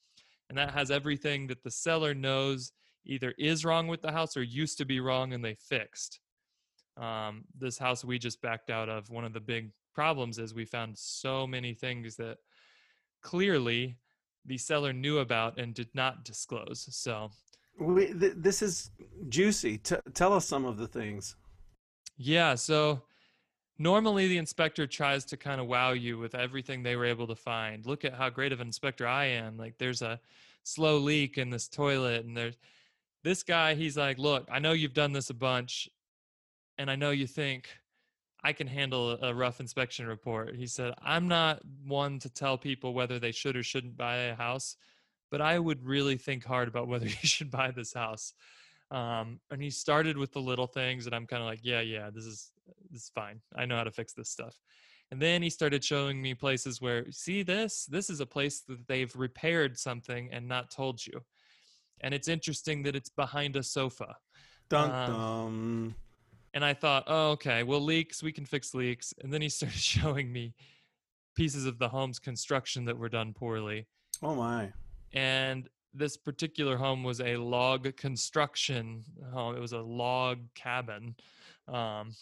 [0.49, 2.73] And that has everything that the seller knows
[3.05, 6.21] either is wrong with the house or used to be wrong and they fixed.
[6.99, 10.65] Um, this house we just backed out of, one of the big problems is we
[10.65, 12.39] found so many things that
[13.23, 13.97] clearly
[14.45, 16.89] the seller knew about and did not disclose.
[16.91, 17.31] So
[17.79, 18.91] We, th- this is
[19.29, 19.79] juicy.
[19.79, 21.37] T- tell us some of the things.
[22.17, 23.03] Yeah, so
[23.79, 27.37] normally the inspector tries to kind of wow you with everything they were able to
[27.37, 27.87] find.
[27.87, 29.57] Look at how great of an inspector I am.
[29.57, 30.19] Like there's a
[30.65, 32.57] slow leak in this toilet and there's
[33.25, 35.89] this guy, he's like, "Look, I know you've done this a bunch
[36.79, 37.69] and I know you think
[38.43, 42.95] I can handle a rough inspection report." He said, "I'm not one to tell people
[42.95, 44.77] whether they should or shouldn't buy a house,
[45.31, 48.33] but I would really think hard about whether you should buy this house."
[48.91, 52.11] um, and he started with the little things and i'm kind of like yeah yeah
[52.11, 52.53] this is
[52.91, 54.59] this is fine i know how to fix this stuff
[55.11, 58.87] and then he started showing me places where see this this is a place that
[58.89, 61.20] they've repaired something and not told you
[62.01, 64.16] and it's interesting that it's behind a sofa
[64.68, 65.95] Dun Um, dun.
[66.59, 69.79] And i thought oh okay well leaks we can fix leaks and then he started
[69.79, 70.53] showing me
[71.37, 73.87] pieces of the home's construction that were done poorly
[74.25, 74.73] Oh my.
[75.13, 79.57] and this particular home was a log construction home.
[79.57, 81.15] It was a log cabin.
[81.69, 82.15] Um,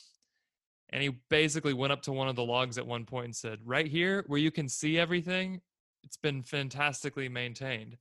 [0.91, 3.59] and he basically went up to one of the logs at one point and said,
[3.65, 5.61] Right here, where you can see everything,
[6.05, 7.97] it's been fantastically maintained.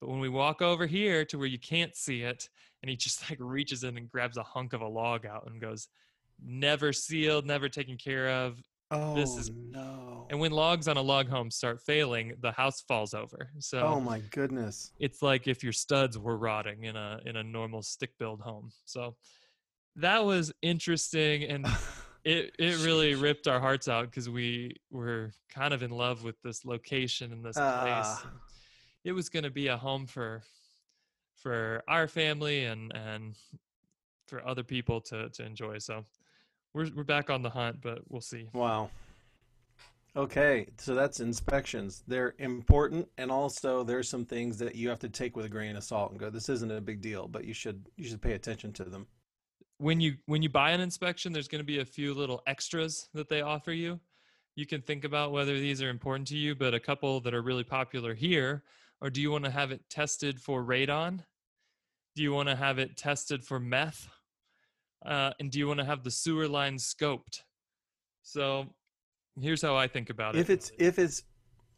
[0.00, 2.48] But when we walk over here to where you can't see it,
[2.86, 5.60] and he just like reaches in and grabs a hunk of a log out and
[5.60, 5.88] goes,
[6.40, 8.62] Never sealed, never taken care of.
[8.92, 10.28] Oh This is- no.
[10.30, 13.50] And when logs on a log home start failing, the house falls over.
[13.58, 14.92] So Oh my goodness.
[15.00, 18.70] it's like if your studs were rotting in a in a normal stick build home.
[18.84, 19.16] So
[19.96, 21.66] that was interesting and
[22.24, 26.40] it it really ripped our hearts out because we were kind of in love with
[26.42, 27.64] this location and this place.
[27.64, 28.30] Ah.
[29.04, 30.42] It was going to be a home for
[31.36, 33.36] for our family and and
[34.26, 35.78] for other people to to enjoy.
[35.78, 36.04] So
[36.74, 38.48] we're we're back on the hunt, but we'll see.
[38.52, 38.90] Wow.
[40.16, 42.02] Okay, so that's inspections.
[42.08, 45.76] They're important, and also there's some things that you have to take with a grain
[45.76, 48.32] of salt and go, "This isn't a big deal," but you should you should pay
[48.32, 49.06] attention to them.
[49.78, 53.08] when you when you buy an inspection there's going to be a few little extras
[53.14, 54.00] that they offer you
[54.54, 57.42] you can think about whether these are important to you but a couple that are
[57.42, 58.64] really popular here
[59.00, 61.20] or do you want to have it tested for radon?
[62.14, 64.08] Do you want to have it tested for meth?
[65.04, 67.40] Uh, and do you want to have the sewer line scoped?
[68.22, 68.66] So
[69.40, 70.40] here's how i think about it.
[70.40, 70.52] If it.
[70.54, 71.22] it's if it's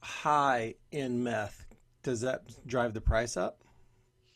[0.00, 1.66] high in meth,
[2.02, 3.62] does that drive the price up?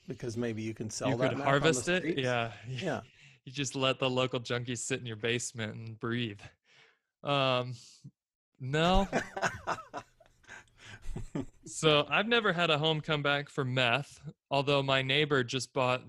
[0.08, 2.18] Because maybe you can sell you that could on the harvest it?
[2.18, 2.52] yeah.
[2.68, 3.00] Yeah.
[3.44, 6.40] you just let the local junkies sit in your basement and breathe.
[7.22, 7.74] Um
[8.60, 9.08] no
[11.64, 14.20] So I've never had a home come back for meth,
[14.50, 16.02] although my neighbor just bought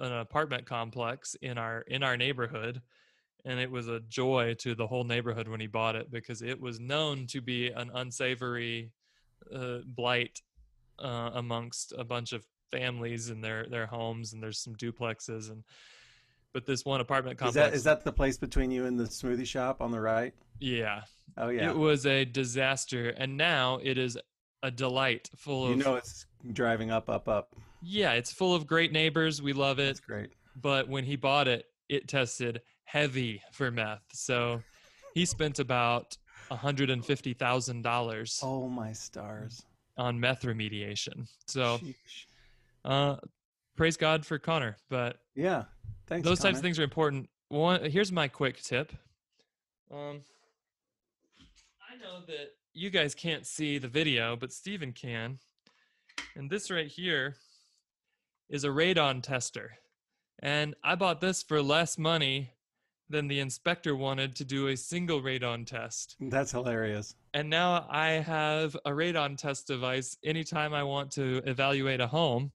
[0.00, 2.80] an apartment complex in our in our neighborhood
[3.44, 6.60] and it was a joy to the whole neighborhood when he bought it because it
[6.60, 8.92] was known to be an unsavory
[9.54, 10.40] uh, blight
[10.98, 15.64] uh, amongst a bunch of families in their their homes and there's some duplexes and
[16.52, 19.04] but this one apartment complex Is that is that the place between you and the
[19.04, 20.34] smoothie shop on the right?
[20.60, 21.02] yeah
[21.36, 21.70] Oh yeah.
[21.70, 24.18] it was a disaster and now it is
[24.62, 27.54] a delight full of You know it's driving up, up, up.
[27.82, 29.40] Yeah, it's full of great neighbors.
[29.40, 29.86] We love it.
[29.86, 30.30] That's great.
[30.60, 34.02] But when he bought it, it tested heavy for meth.
[34.12, 34.60] So
[35.14, 36.16] he spent about
[36.50, 39.62] $150,000 Oh my stars.
[39.96, 41.28] on meth remediation.
[41.46, 41.94] So Sheesh.
[42.84, 43.16] uh,
[43.76, 44.76] praise God for Connor.
[44.88, 45.64] But Yeah.
[46.06, 46.26] Thanks.
[46.26, 47.28] those types of things are important.
[47.48, 48.92] One, here's my quick tip.
[49.90, 50.20] Um,
[51.90, 55.38] I know that you guys can't see the video, but Stephen can.
[56.36, 57.34] And this right here
[58.48, 59.72] is a radon tester.
[60.40, 62.52] And I bought this for less money
[63.10, 66.14] than the inspector wanted to do a single radon test.
[66.20, 67.16] That's hilarious.
[67.34, 72.52] And now I have a radon test device anytime I want to evaluate a home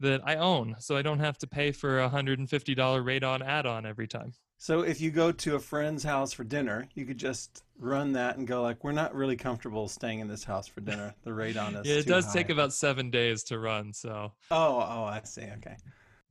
[0.00, 0.74] that I own.
[0.80, 4.32] So I don't have to pay for a $150 radon add on every time.
[4.62, 8.36] So if you go to a friend's house for dinner, you could just run that
[8.36, 11.14] and go like, "We're not really comfortable staying in this house for dinner.
[11.24, 13.94] The radon is Yeah, it does take about seven days to run.
[13.94, 15.44] So, Oh, oh, I see.
[15.56, 15.78] Okay.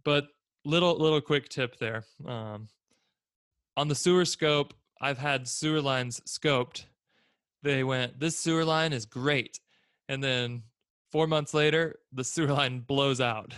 [0.04, 0.28] but
[0.64, 2.06] little little quick tip there.
[2.24, 2.68] Um,
[3.76, 6.86] on the sewer scope, I've had sewer lines scoped.
[7.64, 9.60] They went, "This sewer line is great,"
[10.08, 10.62] and then
[11.12, 13.56] four months later, the sewer line blows out.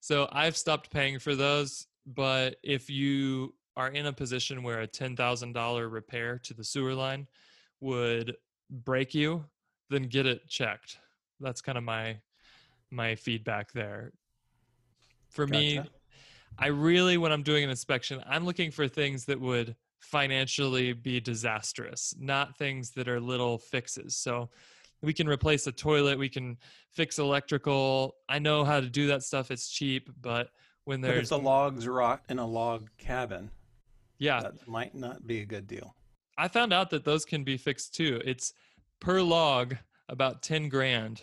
[0.00, 1.86] So I've stopped paying for those.
[2.06, 6.64] But if you are in a position where a ten thousand dollar repair to the
[6.64, 7.26] sewer line
[7.80, 8.36] would
[8.70, 9.44] break you,
[9.90, 10.98] then get it checked.
[11.40, 12.18] That's kind of my
[12.90, 14.12] my feedback there.
[15.30, 15.80] For me,
[16.58, 21.18] I really when I'm doing an inspection, I'm looking for things that would financially be
[21.20, 24.16] disastrous, not things that are little fixes.
[24.16, 24.50] So
[25.02, 26.56] we can replace a toilet, we can
[26.92, 28.14] fix electrical.
[28.28, 29.50] I know how to do that stuff.
[29.50, 30.50] It's cheap, but
[30.84, 33.50] when But if there's the logs rot in a log cabin,
[34.18, 35.94] yeah, that might not be a good deal.
[36.36, 38.20] I found out that those can be fixed too.
[38.24, 38.52] It's
[39.00, 39.76] per log
[40.08, 41.22] about 10 grand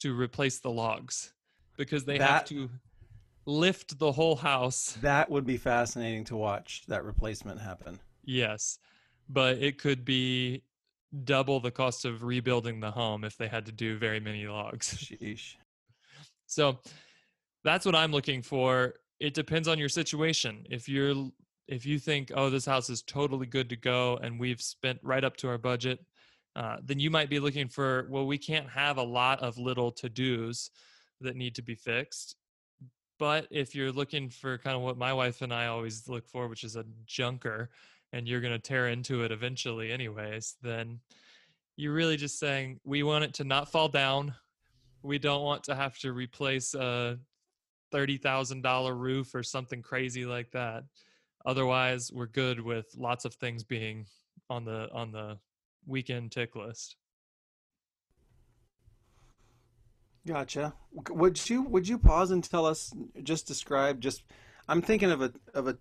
[0.00, 1.32] to replace the logs
[1.76, 2.70] because they have to
[3.46, 4.96] lift the whole house.
[5.00, 7.98] That would be fascinating to watch that replacement happen.
[8.24, 8.78] Yes.
[9.28, 10.62] But it could be
[11.24, 14.94] double the cost of rebuilding the home if they had to do very many logs.
[15.20, 15.54] Sheesh.
[16.46, 16.80] So
[17.64, 18.94] that's what I'm looking for.
[19.20, 20.66] It depends on your situation.
[20.68, 21.14] If you're
[21.68, 25.24] if you think, oh, this house is totally good to go and we've spent right
[25.24, 26.04] up to our budget,
[26.54, 29.90] uh, then you might be looking for, well, we can't have a lot of little
[29.92, 30.70] to dos
[31.20, 32.36] that need to be fixed.
[33.18, 36.48] But if you're looking for kind of what my wife and I always look for,
[36.48, 37.70] which is a junker,
[38.12, 41.00] and you're going to tear into it eventually, anyways, then
[41.76, 44.34] you're really just saying, we want it to not fall down.
[45.02, 47.18] we don't want to have to replace a
[47.92, 50.84] $30,000 roof or something crazy like that.
[51.44, 54.06] Otherwise, we're good with lots of things being
[54.48, 55.38] on the on the
[55.86, 56.96] weekend tick list.
[60.26, 60.72] Gotcha.
[61.10, 64.22] Would you would you pause and tell us just describe just
[64.68, 65.78] I'm thinking of a of a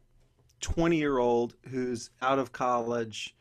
[0.61, 3.35] 20 year old who's out of college.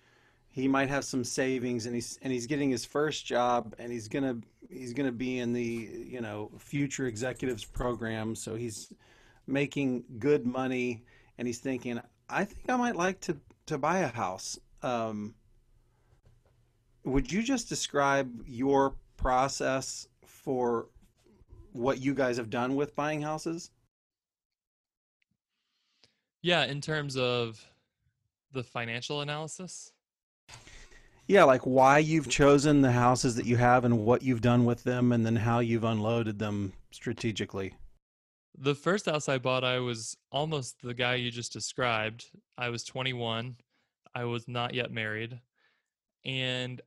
[0.49, 4.09] He might have some savings and he's and he's getting his first job and he's
[4.09, 4.37] gonna
[4.69, 8.35] he's gonna be in the you know future executives program.
[8.35, 8.93] So he's
[9.47, 11.05] making good money
[11.41, 13.37] and he's thinking, I think I might like to
[13.67, 14.59] to buy a house.
[14.83, 15.35] Um,
[17.03, 20.89] would you just describe your process for
[21.73, 23.71] what you guys have done with buying houses?
[26.43, 27.65] Yeah, in terms of
[28.53, 29.93] the financial analysis.
[31.27, 34.85] Yeah, like why you've chosen the houses that you have and what you've done with
[34.85, 37.75] them and then how you've unloaded them strategically.
[38.63, 42.27] The first house I bought, I was almost the guy you just described.
[42.59, 43.57] I was 21.
[44.15, 45.41] I was not yet married.
[46.25, 46.81] And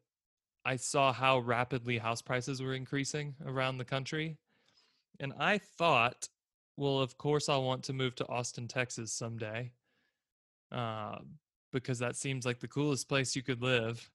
[0.64, 4.38] I saw how rapidly house prices were increasing around the country.
[5.20, 6.30] And I thought
[6.78, 9.72] well, of course, I'll want to move to Austin, Texas someday,
[10.72, 11.20] uh,
[11.72, 14.10] because that seems like the coolest place you could live.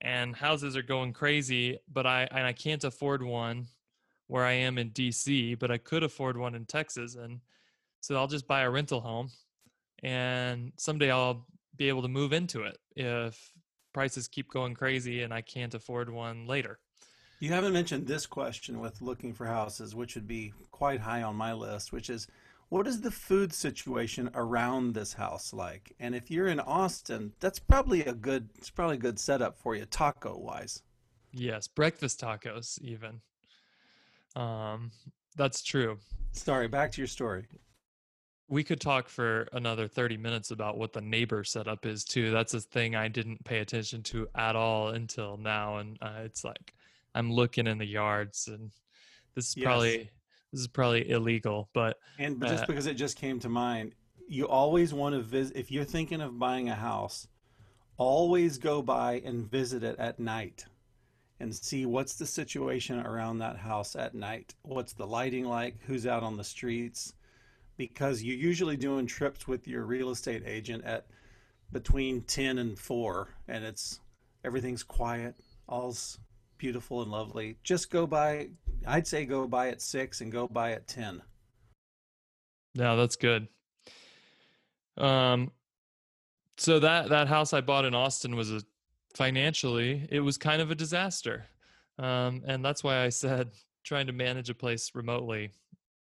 [0.00, 3.66] And houses are going crazy, but I and I can't afford one
[4.32, 7.40] where I am in DC, but I could afford one in Texas, and
[8.00, 9.28] so I'll just buy a rental home,
[10.02, 13.52] and someday I'll be able to move into it if
[13.92, 16.78] prices keep going crazy and I can't afford one later.
[17.40, 21.36] You haven't mentioned this question with looking for houses, which would be quite high on
[21.36, 22.26] my list, which is
[22.70, 25.92] what is the food situation around this house like?
[26.00, 29.76] And if you're in Austin, that's probably a good it's probably a good setup for
[29.76, 30.82] you taco wise.
[31.32, 33.20] Yes, breakfast tacos even.
[34.36, 34.90] Um
[35.36, 35.98] that's true.
[36.32, 37.46] Sorry, back to your story.
[38.48, 42.30] We could talk for another 30 minutes about what the neighbor setup is too.
[42.30, 46.44] That's a thing I didn't pay attention to at all until now and uh, it's
[46.44, 46.74] like
[47.14, 48.70] I'm looking in the yards and
[49.34, 49.64] this is yes.
[49.64, 50.10] probably
[50.52, 53.94] this is probably illegal, but and but just uh, because it just came to mind,
[54.28, 57.26] you always want to visit if you're thinking of buying a house,
[57.96, 60.66] always go by and visit it at night
[61.42, 64.54] and see what's the situation around that house at night.
[64.62, 65.76] What's the lighting like?
[65.86, 67.14] Who's out on the streets?
[67.76, 71.06] Because you're usually doing trips with your real estate agent at
[71.72, 73.98] between 10 and 4 and it's
[74.44, 75.34] everything's quiet,
[75.68, 76.18] all's
[76.58, 77.56] beautiful and lovely.
[77.64, 78.48] Just go by.
[78.86, 81.22] I'd say go by at six and go by at ten.
[82.74, 83.48] Yeah, that's good.
[84.96, 85.50] Um,
[86.56, 88.62] so that that house I bought in Austin was a
[89.14, 91.46] financially it was kind of a disaster,
[91.98, 93.50] um, and that's why I said
[93.84, 95.50] trying to manage a place remotely,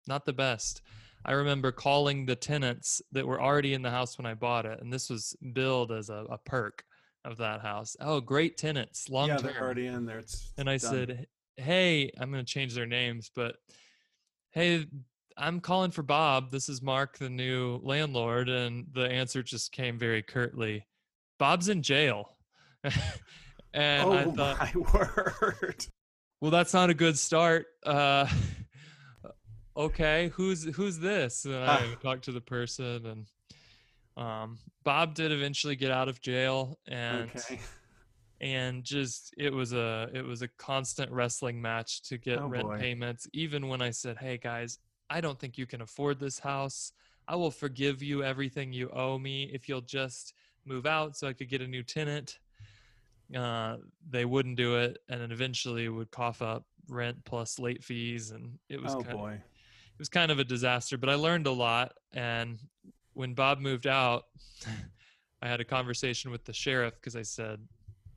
[0.07, 0.81] not the best.
[1.25, 4.79] I remember calling the tenants that were already in the house when I bought it,
[4.81, 6.83] and this was billed as a, a perk
[7.25, 7.95] of that house.
[7.99, 9.53] Oh, great tenants, long yeah, term.
[9.53, 10.19] they're already in there.
[10.19, 10.91] It's and I done.
[10.91, 11.27] said,
[11.57, 13.57] "Hey, I'm going to change their names, but
[14.51, 14.85] hey,
[15.37, 16.51] I'm calling for Bob.
[16.51, 20.87] This is Mark, the new landlord." And the answer just came very curtly,
[21.37, 22.37] "Bob's in jail."
[23.73, 25.85] and oh I thought, my word.
[26.41, 27.67] Well, that's not a good start.
[27.85, 28.27] Uh,
[29.75, 31.45] okay, who's who's this?
[31.45, 33.25] And I uh, talked to the person and
[34.19, 37.59] um, Bob did eventually get out of jail, and okay.
[38.41, 42.67] and just it was a it was a constant wrestling match to get oh, rent
[42.67, 42.77] boy.
[42.77, 43.27] payments.
[43.33, 46.91] Even when I said, "Hey guys, I don't think you can afford this house.
[47.29, 50.33] I will forgive you everything you owe me if you'll just
[50.65, 52.39] move out so I could get a new tenant."
[53.35, 53.77] Uh,
[54.09, 58.57] they wouldn't do it, and then eventually would cough up rent plus late fees, and
[58.69, 59.29] it was oh kind boy.
[59.31, 60.97] Of, it was kind of a disaster.
[60.97, 62.59] But I learned a lot, and
[63.13, 64.25] when Bob moved out,
[65.41, 67.59] I had a conversation with the sheriff because I said,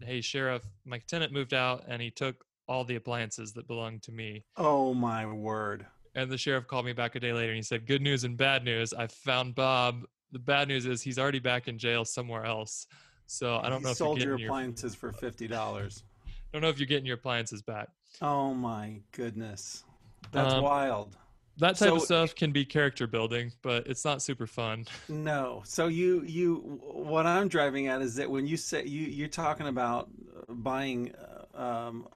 [0.01, 4.13] "Hey, sheriff, my tenant moved out and he took all the appliances that belonged to
[4.13, 5.87] me." Oh my word!
[6.15, 8.37] And the sheriff called me back a day later and he said, "Good news and
[8.37, 8.93] bad news.
[8.93, 10.05] I found Bob.
[10.33, 12.87] The bad news is he's already back in jail somewhere else.
[13.27, 15.13] So I don't he know if sold you're your appliances your...
[15.13, 16.05] for fifty dollars.
[16.27, 17.89] I don't know if you're getting your appliances back.
[18.21, 19.85] Oh my goodness,
[20.33, 21.17] that's um, wild.
[21.59, 24.87] that type so, of stuff can be character building but it's not super fun.
[25.09, 25.63] No.
[25.65, 29.69] So you you what i'm driving at is that when you say you you're talking
[29.69, 30.09] about
[30.49, 31.13] buying
[31.55, 32.07] um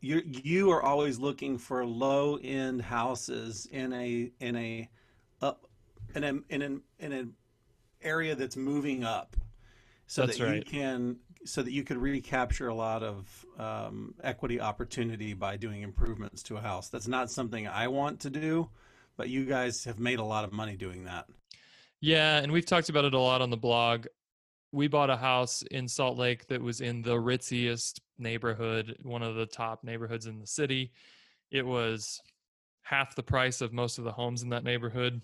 [0.00, 4.88] you you are always looking for low end houses in a in a
[5.42, 5.66] up
[6.14, 7.34] in a in an in an
[8.02, 9.36] area that's moving up
[10.08, 14.60] so That's that you can so that you could recapture a lot of um, equity
[14.60, 16.88] opportunity by doing improvements to a house.
[16.88, 18.70] That's not something I want to do,
[19.16, 21.26] but you guys have made a lot of money doing that.
[22.00, 24.06] Yeah, and we've talked about it a lot on the blog.
[24.72, 29.34] We bought a house in Salt Lake that was in the ritziest neighborhood, one of
[29.36, 30.92] the top neighborhoods in the city.
[31.50, 32.20] It was
[32.82, 35.20] half the price of most of the homes in that neighborhood.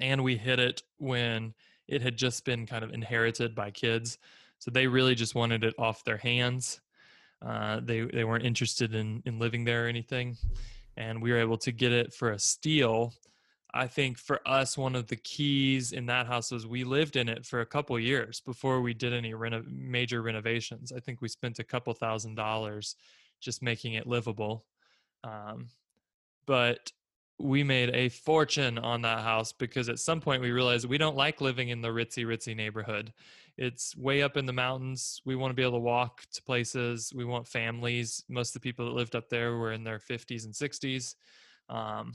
[0.00, 1.54] And we hit it when
[1.88, 4.18] it had just been kind of inherited by kids.
[4.58, 6.80] So they really just wanted it off their hands.
[7.44, 10.36] Uh, they they weren't interested in in living there or anything,
[10.96, 13.12] and we were able to get it for a steal.
[13.76, 17.28] I think for us, one of the keys in that house was we lived in
[17.28, 20.92] it for a couple years before we did any reno- major renovations.
[20.92, 22.94] I think we spent a couple thousand dollars
[23.40, 24.64] just making it livable.
[25.24, 25.68] Um,
[26.46, 26.92] but
[27.38, 31.16] we made a fortune on that house because at some point we realized we don't
[31.16, 33.12] like living in the ritzy ritzy neighborhood.
[33.56, 35.20] It's way up in the mountains.
[35.24, 37.12] We want to be able to walk to places.
[37.14, 38.24] We want families.
[38.28, 41.14] Most of the people that lived up there were in their 50s and 60s
[41.68, 42.12] um,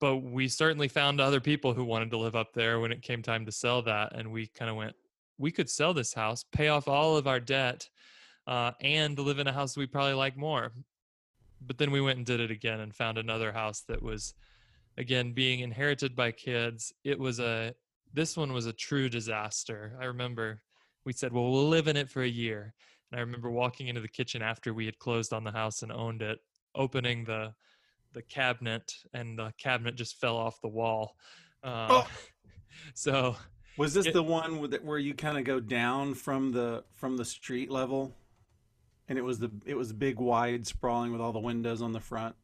[0.00, 3.22] but we certainly found other people who wanted to live up there when it came
[3.22, 4.94] time to sell that and we kind of went
[5.38, 7.88] we could sell this house pay off all of our debt
[8.46, 10.72] uh, and live in a house we probably like more
[11.66, 14.34] but then we went and did it again and found another house that was
[14.98, 16.92] again being inherited by kids.
[17.04, 17.74] It was a
[18.12, 19.96] this one was a true disaster.
[20.00, 20.62] I remember
[21.04, 22.74] we said well we'll live in it for a year.
[23.10, 25.92] And i remember walking into the kitchen after we had closed on the house and
[25.92, 26.38] owned it
[26.74, 27.52] opening the
[28.12, 31.16] the cabinet and the cabinet just fell off the wall.
[31.64, 32.08] Uh, Oh.
[32.94, 33.36] so
[33.78, 37.24] Was this It- the one where you kind of go down from the from the
[37.24, 38.14] street level,
[39.08, 42.00] and it was the it was big wide sprawling with all the windows on the
[42.00, 42.34] front,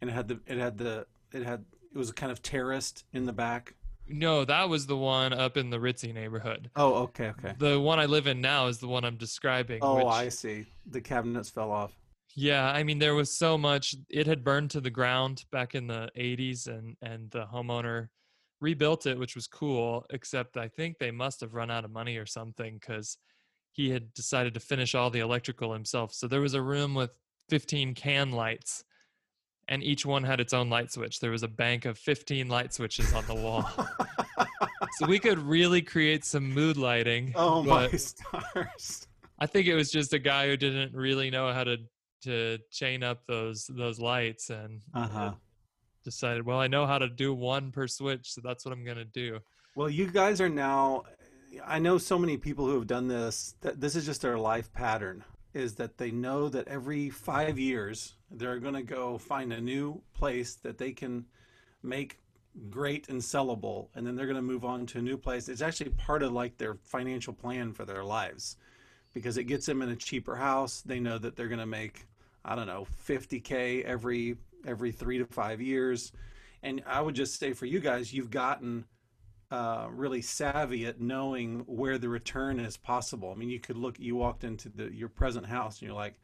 [0.00, 1.64] and it had the it had the it had
[1.94, 3.74] it was kind of terraced in the back.
[4.08, 7.54] no that was the one up in the ritzy neighborhood Oh, okay, okay.
[7.58, 10.66] the one i live in now is the one i'm describing Oh, which, I see.
[10.86, 11.92] The cabinets fell off.
[12.38, 15.86] Yeah, I mean there was so much it had burned to the ground back in
[15.86, 18.08] the 80s and and the homeowner
[18.60, 22.16] rebuilt it which was cool except I think they must have run out of money
[22.18, 23.16] or something cuz
[23.76, 26.14] he had decided to finish all the electrical himself.
[26.14, 27.10] So there was a room with
[27.50, 28.84] 15 can lights
[29.68, 31.20] and each one had its own light switch.
[31.20, 33.68] There was a bank of 15 light switches on the wall.
[34.92, 37.32] so we could really create some mood lighting.
[37.36, 39.06] oh my stars!
[39.38, 41.76] I think it was just a guy who didn't really know how to
[42.22, 45.32] to chain up those those lights and Uh huh.
[46.02, 49.04] decided, well, I know how to do one per switch, so that's what I'm gonna
[49.04, 49.40] do.
[49.74, 51.02] Well, you guys are now.
[51.64, 53.54] I know so many people who have done this.
[53.60, 55.24] That this is just their life pattern.
[55.54, 60.02] Is that they know that every five years they're going to go find a new
[60.12, 61.24] place that they can
[61.82, 62.18] make
[62.70, 65.48] great and sellable, and then they're going to move on to a new place.
[65.48, 68.56] It's actually part of like their financial plan for their lives,
[69.14, 70.82] because it gets them in a cheaper house.
[70.82, 72.06] They know that they're going to make
[72.44, 74.36] I don't know 50k every
[74.66, 76.12] every three to five years,
[76.62, 78.84] and I would just say for you guys, you've gotten
[79.50, 83.30] uh, really savvy at knowing where the return is possible.
[83.30, 86.18] I mean, you could look, you walked into the, your present house and you're like,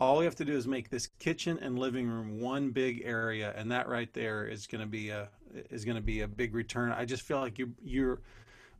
[0.00, 3.52] all we have to do is make this kitchen and living room one big area,
[3.54, 5.28] and that right there is going to be a
[5.68, 6.90] is going to be a big return.
[6.90, 8.20] I just feel like you you're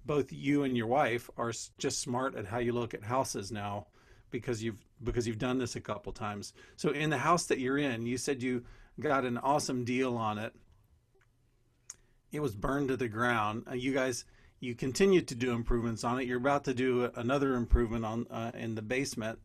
[0.07, 3.89] both you and your wife are just smart at how you look at houses now
[4.31, 6.55] because you've because you've done this a couple times.
[6.77, 8.65] So in the house that you're in, you said you
[8.99, 10.55] got an awesome deal on it
[12.33, 13.65] it was burned to the ground.
[13.71, 14.25] Uh, you guys,
[14.61, 16.27] you continued to do improvements on it.
[16.27, 19.39] You're about to do another improvement on uh, in the basement,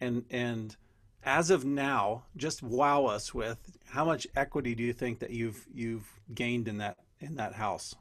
[0.00, 0.76] and and
[1.22, 5.66] as of now, just wow us with how much equity do you think that you've
[5.72, 7.94] you've gained in that in that house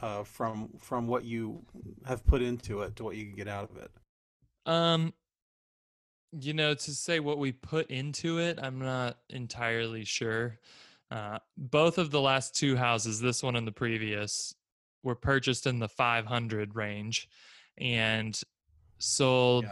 [0.00, 1.64] uh, from from what you
[2.06, 3.90] have put into it to what you can get out of it.
[4.64, 5.12] Um,
[6.32, 10.58] you know, to say what we put into it, I'm not entirely sure.
[11.12, 14.54] Uh, both of the last two houses, this one and the previous,
[15.02, 17.28] were purchased in the 500 range
[17.76, 18.40] and
[18.96, 19.66] sold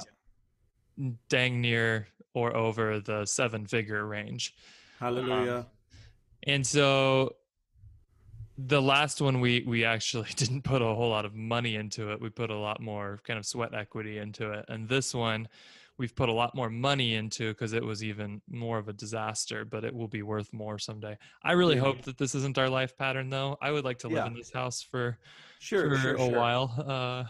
[1.30, 4.55] dang near or over the seven figure range.
[4.99, 5.66] Hallelujah.
[6.43, 7.36] And so
[8.59, 12.20] the last one we we actually didn't put a whole lot of money into it.
[12.20, 14.66] We put a lot more kind of sweat equity into it.
[14.68, 15.49] And this one
[16.01, 19.66] we've put a lot more money into because it was even more of a disaster,
[19.66, 21.18] but it will be worth more someday.
[21.44, 23.59] I really hope that this isn't our life pattern though.
[23.61, 24.26] I would like to live Yeah.
[24.28, 25.18] in this house for
[25.59, 26.38] sure, for sure, a sure.
[26.38, 26.74] while.
[26.78, 27.24] Uh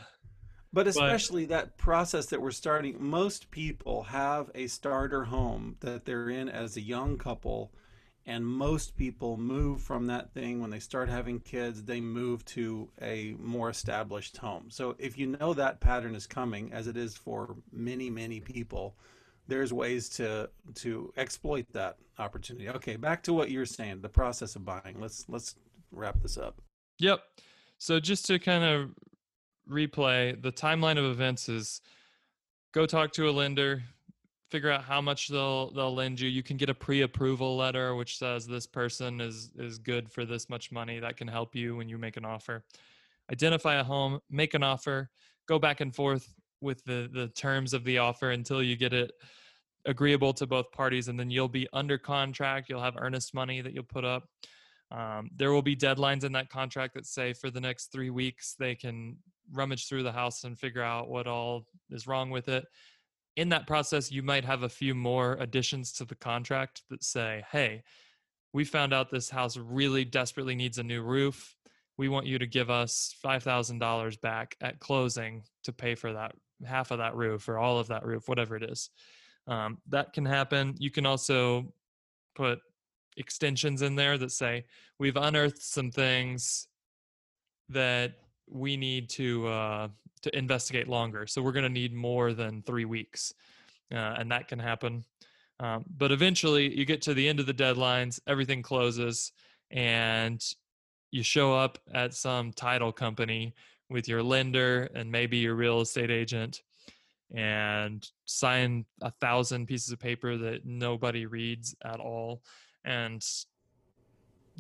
[0.73, 6.31] But especially that process that we're starting, most people have a starter home that they're
[6.31, 7.73] in as a young couple,
[8.27, 10.61] and most people move from that thing.
[10.61, 14.67] When they start having kids they move to a more established home.
[14.69, 18.97] So if you know that pattern is coming as it is for many many people
[19.49, 22.69] there's ways to to exploit that opportunity.
[22.69, 24.97] Okay back to what you were saying the process of buying.
[24.99, 25.57] Let's let's
[25.93, 26.61] wrap this up.
[26.99, 27.21] Yep.
[27.79, 28.91] So just to kind of
[29.69, 31.81] replay the timeline of events is
[32.73, 33.83] go talk to a lender
[34.51, 36.29] figure out how much they'll they'll lend you.
[36.29, 40.49] You can get a pre-approval letter which says this person is is good for this
[40.49, 40.99] much money.
[40.99, 42.65] That can help you when you make an offer.
[43.31, 45.11] Identify a home, make an offer,
[45.47, 49.13] go back and forth with the the terms of the offer until you get it
[49.87, 53.73] agreeable to both parties and then you'll be under contract you'll have earnest money that
[53.73, 54.29] you'll put up
[54.93, 58.57] um, there will be deadlines in that contract that say for the next three weeks
[58.59, 59.17] they can
[59.53, 62.67] rummage through the house and figure out what all is wrong with it
[63.41, 67.43] in that process, you might have a few more additions to the contract that say,
[67.51, 67.83] hey,
[68.53, 71.57] we found out this house really desperately needs a new roof.
[71.97, 76.33] We want you to give us $5,000 back at closing to pay for that
[76.67, 78.91] half of that roof or all of that roof, whatever it is.
[79.47, 80.75] Um, that can happen.
[80.79, 81.73] You can also
[82.35, 82.59] put
[83.17, 84.67] extensions in there that say,
[84.99, 86.69] we've unearthed some things
[87.71, 88.13] that
[88.47, 89.89] we need to uh,
[90.23, 91.27] to investigate longer.
[91.27, 93.33] So we're going to need more than three weeks,
[93.93, 95.05] uh, and that can happen.
[95.59, 99.33] Um, but eventually, you get to the end of the deadlines, everything closes,
[99.71, 100.43] and
[101.11, 103.55] you show up at some title company
[103.89, 106.63] with your lender and maybe your real estate agent
[107.35, 112.43] and sign a thousand pieces of paper that nobody reads at all
[112.85, 113.25] and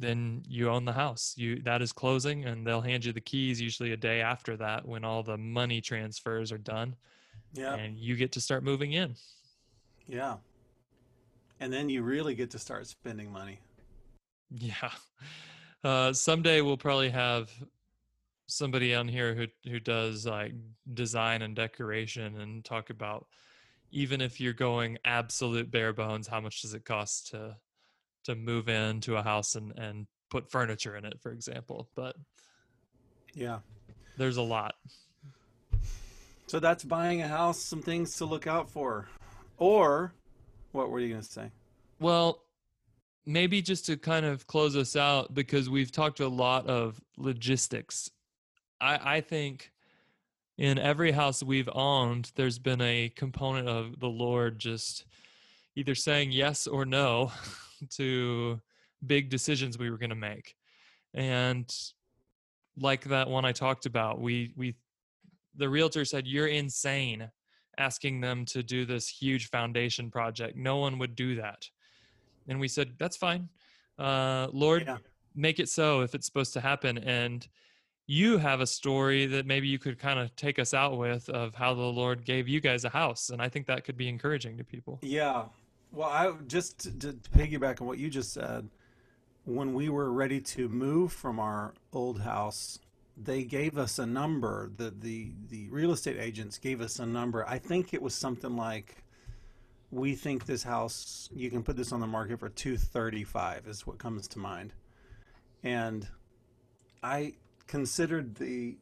[0.00, 1.34] then you own the house.
[1.36, 4.86] You that is closing, and they'll hand you the keys usually a day after that
[4.86, 6.96] when all the money transfers are done.
[7.52, 9.14] Yeah, and you get to start moving in.
[10.06, 10.36] Yeah,
[11.60, 13.60] and then you really get to start spending money.
[14.50, 14.90] Yeah,
[15.84, 17.50] uh, someday we'll probably have
[18.46, 20.54] somebody on here who who does like
[20.94, 23.26] design and decoration and talk about
[23.92, 27.56] even if you're going absolute bare bones, how much does it cost to
[28.24, 32.16] to move into a house and and put furniture in it for example but
[33.34, 33.58] yeah.
[34.16, 34.74] there's a lot.
[36.46, 39.08] So that's buying a house some things to look out for
[39.58, 40.12] or
[40.72, 41.50] what were you going to say?
[41.98, 42.42] Well
[43.26, 48.10] maybe just to kind of close us out because we've talked a lot of logistics.
[48.80, 49.72] I i think
[50.58, 55.06] in every house we've owned there's been a component of the lord just
[55.74, 57.32] either saying yes or no
[57.88, 58.60] to
[59.06, 60.54] big decisions we were going to make
[61.14, 61.74] and
[62.76, 64.74] like that one i talked about we we
[65.56, 67.30] the realtor said you're insane
[67.80, 70.56] asking them to do this huge foundation project.
[70.56, 71.68] No one would do that.
[72.48, 73.48] And we said that's fine.
[73.98, 74.96] Uh, lord yeah.
[75.34, 76.98] make it so if it's supposed to happen.
[76.98, 77.46] And
[78.06, 81.54] you have a story that maybe you could kind of take us out with of
[81.54, 84.56] how the lord gave you guys a house and i think that could be encouraging
[84.58, 84.98] to people.
[85.02, 85.44] Yeah
[85.92, 88.68] well, I just to, to piggyback on what you just said.
[89.44, 92.78] When we were ready to move from our old house,
[93.16, 94.70] they gave us a number.
[94.76, 97.46] The the the real estate agents gave us a number.
[97.48, 99.02] I think it was something like,
[99.90, 103.66] we think this house you can put this on the market for two thirty five
[103.66, 104.74] is what comes to mind,
[105.62, 106.06] and
[107.02, 107.34] I
[107.66, 108.76] considered the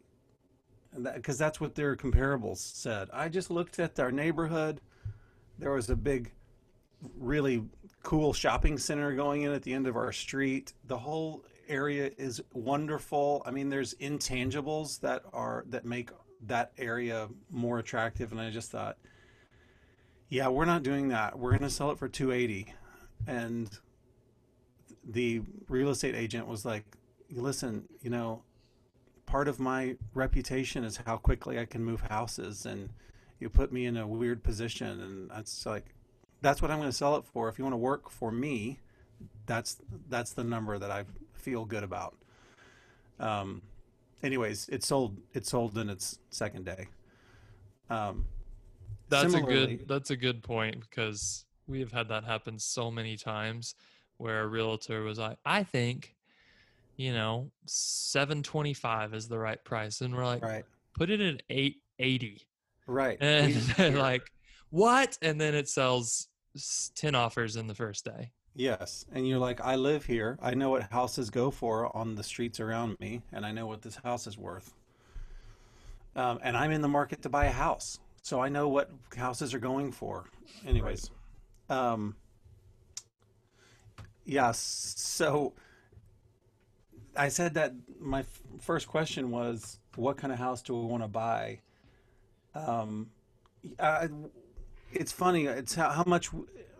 [1.12, 3.08] because that, that's what their comparables said.
[3.12, 4.80] I just looked at our neighborhood.
[5.58, 6.32] There was a big
[7.18, 7.64] really
[8.02, 10.72] cool shopping center going in at the end of our street.
[10.86, 13.42] The whole area is wonderful.
[13.44, 16.10] I mean, there's intangibles that are that make
[16.46, 18.96] that area more attractive and I just thought
[20.30, 21.38] yeah, we're not doing that.
[21.38, 22.74] We're going to sell it for 280.
[23.26, 23.70] And
[25.02, 26.84] the real estate agent was like,
[27.30, 28.42] "Listen, you know,
[29.28, 32.90] part of my reputation is how quickly I can move houses and
[33.40, 35.94] you put me in a weird position and that's like
[36.40, 37.48] that's what I'm going to sell it for.
[37.48, 38.78] If you want to work for me,
[39.46, 39.78] that's
[40.08, 42.16] that's the number that I feel good about.
[43.18, 43.62] Um,
[44.22, 45.18] anyways, it sold.
[45.34, 46.86] It sold in its second day.
[47.90, 48.26] Um,
[49.08, 49.86] that's a good.
[49.88, 53.74] That's a good point because we have had that happen so many times
[54.18, 56.14] where a realtor was like, "I think,
[56.96, 60.64] you know, seven twenty five is the right price," and we're like, "Right,
[60.94, 62.42] put it at eight eighty.
[62.86, 64.30] Right, and they're like,
[64.70, 65.18] what?
[65.22, 66.27] And then it sells
[66.94, 68.30] 10 offers in the first day.
[68.54, 69.04] Yes.
[69.12, 70.38] And you're like, I live here.
[70.42, 73.82] I know what houses go for on the streets around me, and I know what
[73.82, 74.74] this house is worth.
[76.16, 78.00] Um, and I'm in the market to buy a house.
[78.22, 80.24] So I know what houses are going for.
[80.66, 81.10] Anyways.
[81.70, 82.16] Um,
[84.24, 84.50] Yeah.
[84.52, 85.52] So
[87.16, 91.02] I said that my f- first question was, what kind of house do we want
[91.02, 91.60] to buy?
[92.54, 93.10] Um,
[93.78, 94.08] I,
[94.92, 95.46] it's funny.
[95.46, 96.30] It's how, how much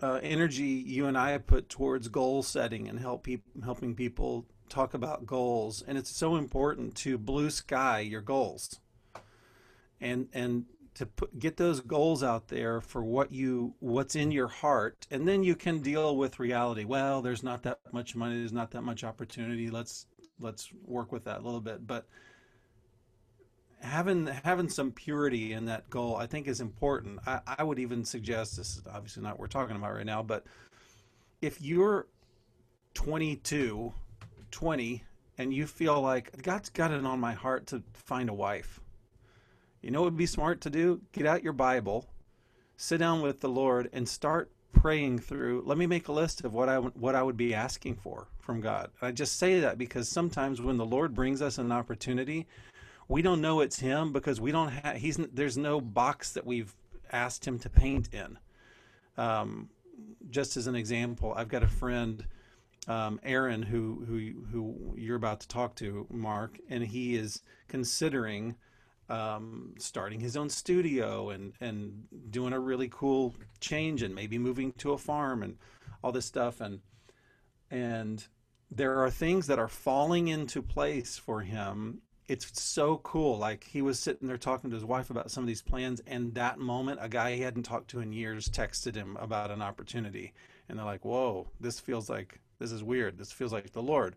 [0.02, 4.94] uh, energy you and I put towards goal setting and help peop- helping people talk
[4.94, 5.82] about goals.
[5.86, 8.80] And it's so important to blue sky your goals
[10.00, 14.48] and and to put, get those goals out there for what you what's in your
[14.48, 18.52] heart and then you can deal with reality well there's not that much money there's
[18.52, 20.06] not that much opportunity let's
[20.40, 22.06] let's work with that a little bit but
[23.80, 28.04] having having some purity in that goal i think is important i, I would even
[28.04, 30.44] suggest this is obviously not what we're talking about right now but
[31.40, 32.06] if you're
[32.94, 33.92] 22
[34.50, 35.04] 20
[35.38, 38.80] and you feel like god's got it on my heart to find a wife
[39.82, 41.00] you know what would be smart to do?
[41.12, 42.08] Get out your Bible,
[42.76, 45.62] sit down with the Lord, and start praying through.
[45.64, 48.60] Let me make a list of what I what I would be asking for from
[48.60, 48.90] God.
[49.00, 52.46] I just say that because sometimes when the Lord brings us an opportunity,
[53.08, 54.96] we don't know it's Him because we don't have.
[54.96, 56.74] He's there's no box that we've
[57.10, 58.38] asked Him to paint in.
[59.16, 59.70] Um,
[60.30, 62.24] just as an example, I've got a friend.
[62.86, 68.54] Um, Aaron, who who who you're about to talk to, Mark, and he is considering
[69.08, 74.72] um, starting his own studio and and doing a really cool change and maybe moving
[74.74, 75.56] to a farm and
[76.02, 76.80] all this stuff and
[77.70, 78.26] and
[78.70, 83.82] there are things that are falling into place for him it's so cool like he
[83.82, 86.98] was sitting there talking to his wife about some of these plans and that moment
[87.02, 90.32] a guy he hadn't talked to in years texted him about an opportunity
[90.68, 94.14] and they're like whoa this feels like this is weird this feels like the lord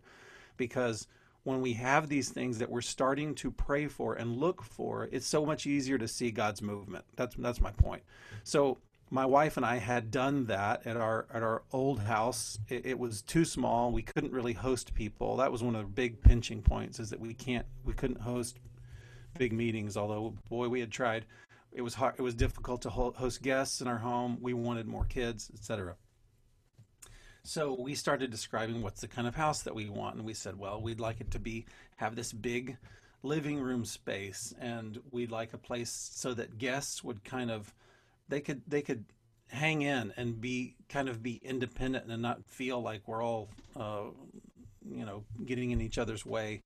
[0.56, 1.08] because
[1.44, 5.26] when we have these things that we're starting to pray for and look for, it's
[5.26, 7.04] so much easier to see God's movement.
[7.16, 8.02] That's that's my point.
[8.44, 8.78] So
[9.12, 12.58] my wife and I had done that at our at our old house.
[12.68, 13.92] It, it, was too small.
[13.92, 15.36] We couldn't really host people.
[15.36, 18.58] That was one of the big pinching points is that we can't we couldn't host
[19.36, 19.98] big meetings.
[19.98, 21.26] Although boy, we had tried.
[21.72, 22.14] It was hard.
[22.16, 24.38] It was difficult to host guests in our home.
[24.40, 25.96] We wanted more kids, etc.
[27.42, 30.58] So we started describing what's the kind of house that we want, and we said,
[30.58, 32.78] well, we'd like it to be have this big
[33.22, 37.74] living room space, and we'd like a place so that guests would kind of
[38.32, 39.04] they could they could
[39.48, 44.04] hang in and be kind of be independent and not feel like we're all uh,
[44.88, 46.62] you know getting in each other's way.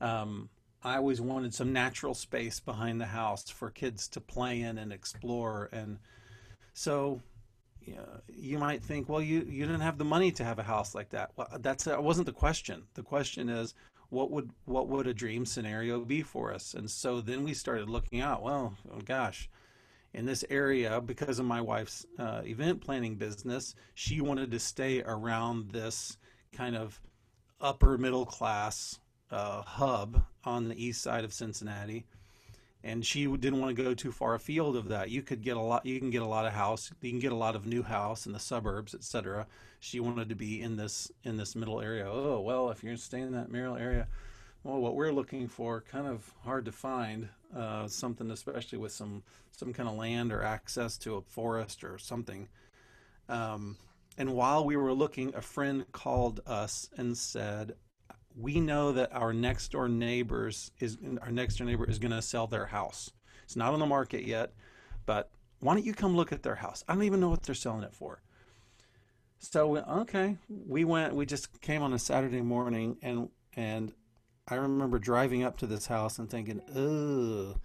[0.00, 0.50] Um,
[0.84, 4.92] I always wanted some natural space behind the house for kids to play in and
[4.92, 5.98] explore, and
[6.74, 7.22] so
[8.28, 11.10] you might think, well, you, you didn't have the money to have a house like
[11.10, 11.30] that.
[11.36, 12.82] Well, that's that wasn't the question.
[12.94, 13.74] The question is,
[14.10, 16.74] what would what would a dream scenario be for us?
[16.74, 18.42] And so then we started looking out.
[18.42, 19.48] Well, oh gosh,
[20.14, 25.02] in this area, because of my wife's uh, event planning business, she wanted to stay
[25.02, 26.18] around this
[26.52, 27.00] kind of
[27.60, 28.98] upper middle class
[29.30, 32.04] uh, hub on the east side of Cincinnati
[32.84, 35.10] and she didn't want to go too far afield of that.
[35.10, 35.86] You could get a lot.
[35.86, 36.90] You can get a lot of house.
[37.00, 39.46] You can get a lot of new house in the suburbs, etc.
[39.80, 42.08] She wanted to be in this in this middle area.
[42.10, 44.08] Oh well, if you're staying in that middle area,
[44.64, 47.28] well, what we're looking for kind of hard to find.
[47.54, 51.98] Uh, something especially with some some kind of land or access to a forest or
[51.98, 52.48] something.
[53.28, 53.76] Um,
[54.16, 57.74] and while we were looking, a friend called us and said,
[58.34, 62.22] we know that our next door neighbors is our next door neighbor is going to
[62.22, 63.10] sell their house.
[63.44, 64.52] It's not on the market yet,
[65.04, 66.84] but why don't you come look at their house?
[66.88, 68.22] I don't even know what they're selling it for.
[69.38, 71.14] So okay, we went.
[71.14, 73.92] We just came on a Saturday morning, and and
[74.48, 77.58] I remember driving up to this house and thinking, ugh.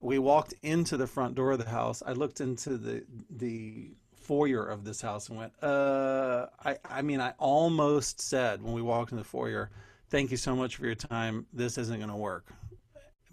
[0.00, 2.02] We walked into the front door of the house.
[2.06, 3.90] I looked into the the
[4.28, 8.82] foyer of this house and went, uh, I, I mean, I almost said when we
[8.82, 9.70] walked in the foyer,
[10.10, 11.46] thank you so much for your time.
[11.52, 12.46] This isn't going to work.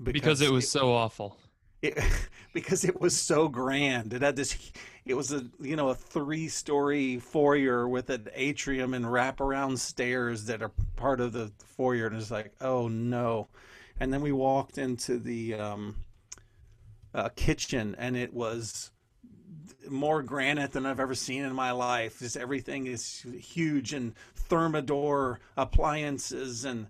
[0.02, 1.38] Because, because, it was it, so awful.
[1.88, 1.98] It,
[2.54, 4.14] because it was so grand.
[4.14, 4.58] It had this,
[5.06, 10.46] it was a, you know, a three story foyer with an atrium and wraparound stairs
[10.46, 12.08] that are part of the foyer.
[12.08, 13.50] And it's like, oh no.
[14.00, 15.96] And then we walked into the um,
[17.14, 18.92] uh, kitchen and it was
[19.90, 22.20] more granite than I've ever seen in my life.
[22.20, 24.14] Just everything is huge and
[24.50, 26.88] Thermador appliances, and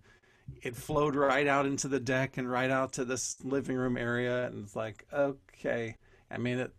[0.62, 4.48] it flowed right out into the deck and right out to this living room area.
[4.48, 5.98] And it's like, okay,
[6.30, 6.74] I mean, it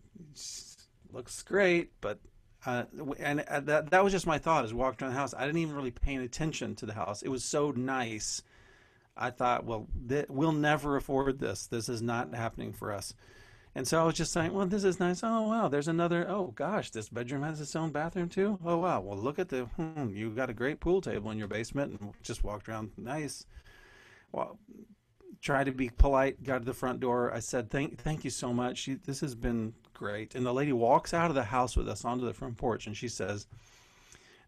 [1.12, 2.21] looks great, but
[2.64, 2.85] uh,
[3.21, 5.35] and uh, that that was just my thought as we walked around the house.
[5.35, 7.23] I didn't even really pay attention to the house.
[7.23, 8.43] It was so nice.
[9.17, 11.67] I thought, well, th- we'll never afford this.
[11.69, 13.14] This is not happening for us.
[13.77, 15.20] And so I was just saying, well, this is nice.
[15.22, 16.27] Oh wow, there's another.
[16.27, 18.59] Oh gosh, this bedroom has its own bathroom too.
[18.64, 19.66] Oh wow, well look at the.
[19.77, 22.93] Hmm, you got a great pool table in your basement, and just walked around.
[22.97, 23.45] Nice.
[24.33, 24.59] Well,
[25.43, 26.43] try to be polite.
[26.43, 27.31] Got to the front door.
[27.35, 28.89] I said, thank, thank you so much.
[29.05, 30.35] this has been great.
[30.35, 32.97] And the lady walks out of the house with us onto the front porch, and
[32.97, 33.47] she says,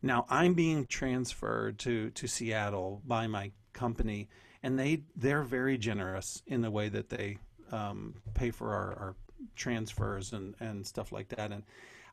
[0.00, 4.30] now I'm being transferred to to Seattle by my company,
[4.62, 7.36] and they they're very generous in the way that they
[7.72, 9.16] um, pay for our, our
[9.56, 11.52] transfers and, and stuff like that.
[11.52, 11.62] And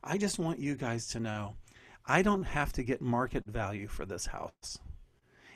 [0.04, 1.56] I just want you guys to know
[2.06, 4.78] I don't have to get market value for this house.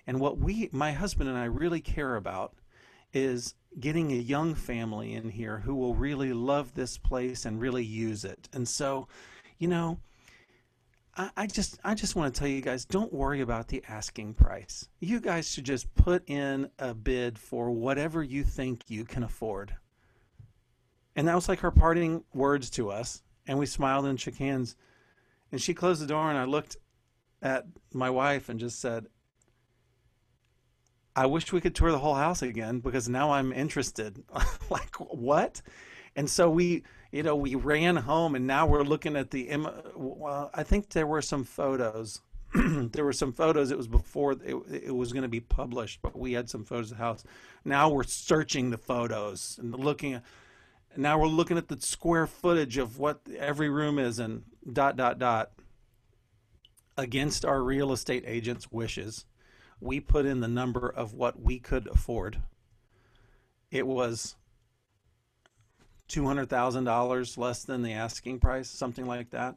[0.06, 2.54] And what we, my husband and I, really care about
[3.12, 7.84] is getting a young family in here who will really love this place and really
[7.84, 8.48] use it.
[8.52, 9.06] And so,
[9.58, 9.98] you know,
[11.16, 14.34] I, I just I just want to tell you guys, don't worry about the asking
[14.34, 14.88] price.
[15.00, 19.74] You guys should just put in a bid for whatever you think you can afford.
[21.16, 23.22] And that was like her parting words to us.
[23.46, 24.76] And we smiled and shook hands.
[25.50, 26.76] And she closed the door, and I looked
[27.42, 29.06] at my wife and just said,
[31.16, 34.22] I wish we could tour the whole house again because now I'm interested.
[34.70, 35.60] like, what?
[36.16, 39.48] And so we, you know, we ran home and now we're looking at the,
[39.96, 42.20] well, I think there were some photos.
[42.54, 43.70] there were some photos.
[43.70, 46.90] It was before it, it was going to be published, but we had some photos
[46.90, 47.24] of the house.
[47.64, 50.22] Now we're searching the photos and looking at,
[50.96, 55.18] now we're looking at the square footage of what every room is and dot dot
[55.18, 55.52] dot
[56.96, 59.24] against our real estate agent's wishes.
[59.80, 62.42] We put in the number of what we could afford.
[63.70, 64.36] It was
[66.10, 69.56] $200000 less than the asking price something like that.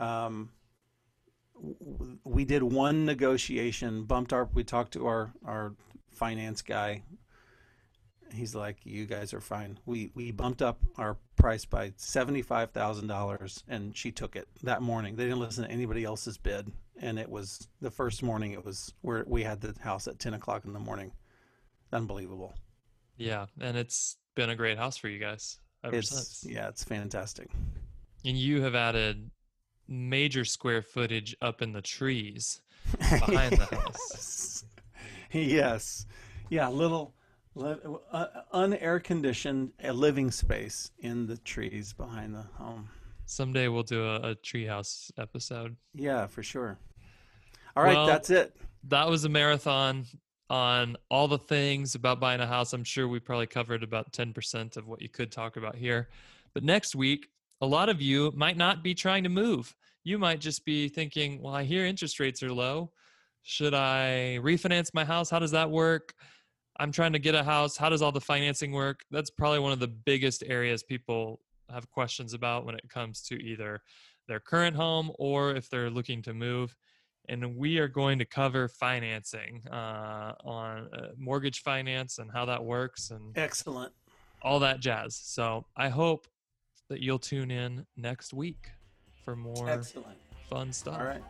[0.00, 0.50] Um,
[2.24, 5.74] we did one negotiation bumped our we talked to our our
[6.10, 7.02] finance guy
[8.32, 12.70] he's like, "You guys are fine." We we bumped up our price by seventy five
[12.70, 15.16] thousand dollars, and she took it that morning.
[15.16, 18.52] They didn't listen to anybody else's bid, and it was the first morning.
[18.52, 21.12] It was where we had the house at ten o'clock in the morning.
[21.92, 22.54] Unbelievable.
[23.16, 26.46] Yeah, and it's been a great house for you guys ever it's, since.
[26.48, 27.50] Yeah, it's fantastic.
[28.24, 29.30] And you have added
[29.88, 32.62] major square footage up in the trees
[32.98, 34.64] behind the house.
[35.32, 36.06] yes.
[36.50, 37.14] Yeah, little
[37.58, 37.74] Uh,
[38.10, 42.88] uh, unair conditioned a living space in the trees behind the home.
[43.26, 45.76] Someday we'll do a, a treehouse episode.
[45.94, 46.78] Yeah, for sure.
[47.76, 48.56] All right, well, that's it.
[48.88, 50.06] That was a marathon
[50.50, 52.72] on all the things about buying a house.
[52.72, 56.08] I'm sure we probably covered about 10% of what you could talk about here.
[56.52, 57.28] But next week,
[57.62, 59.74] a lot of you might not be trying to move.
[60.04, 62.90] You might just be thinking, well, I hear interest rates are low.
[63.42, 65.30] Should I refinance my house?
[65.30, 66.14] How does that work?
[66.78, 67.76] I'm trying to get a house.
[67.76, 69.00] How does all the financing work?
[69.10, 73.34] That's probably one of the biggest areas people have questions about when it comes to
[73.42, 73.80] either
[74.28, 76.76] their current home or if they're looking to move.
[77.28, 82.64] And we are going to cover financing uh, on uh, mortgage finance and how that
[82.64, 83.92] works and excellent
[84.42, 85.16] all that jazz.
[85.16, 86.26] So I hope
[86.88, 88.70] that you'll tune in next week
[89.24, 90.18] for more excellent
[90.50, 90.98] fun stuff.
[90.98, 91.22] All right.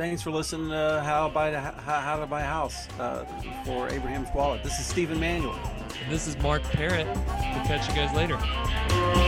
[0.00, 3.26] Thanks for listening to How, buy, how to Buy a House uh,
[3.66, 4.64] for Abraham's Wallet.
[4.64, 5.60] This is Stephen Manuel.
[6.02, 7.06] And this is Mark Parrott.
[7.06, 9.19] We'll catch you guys later.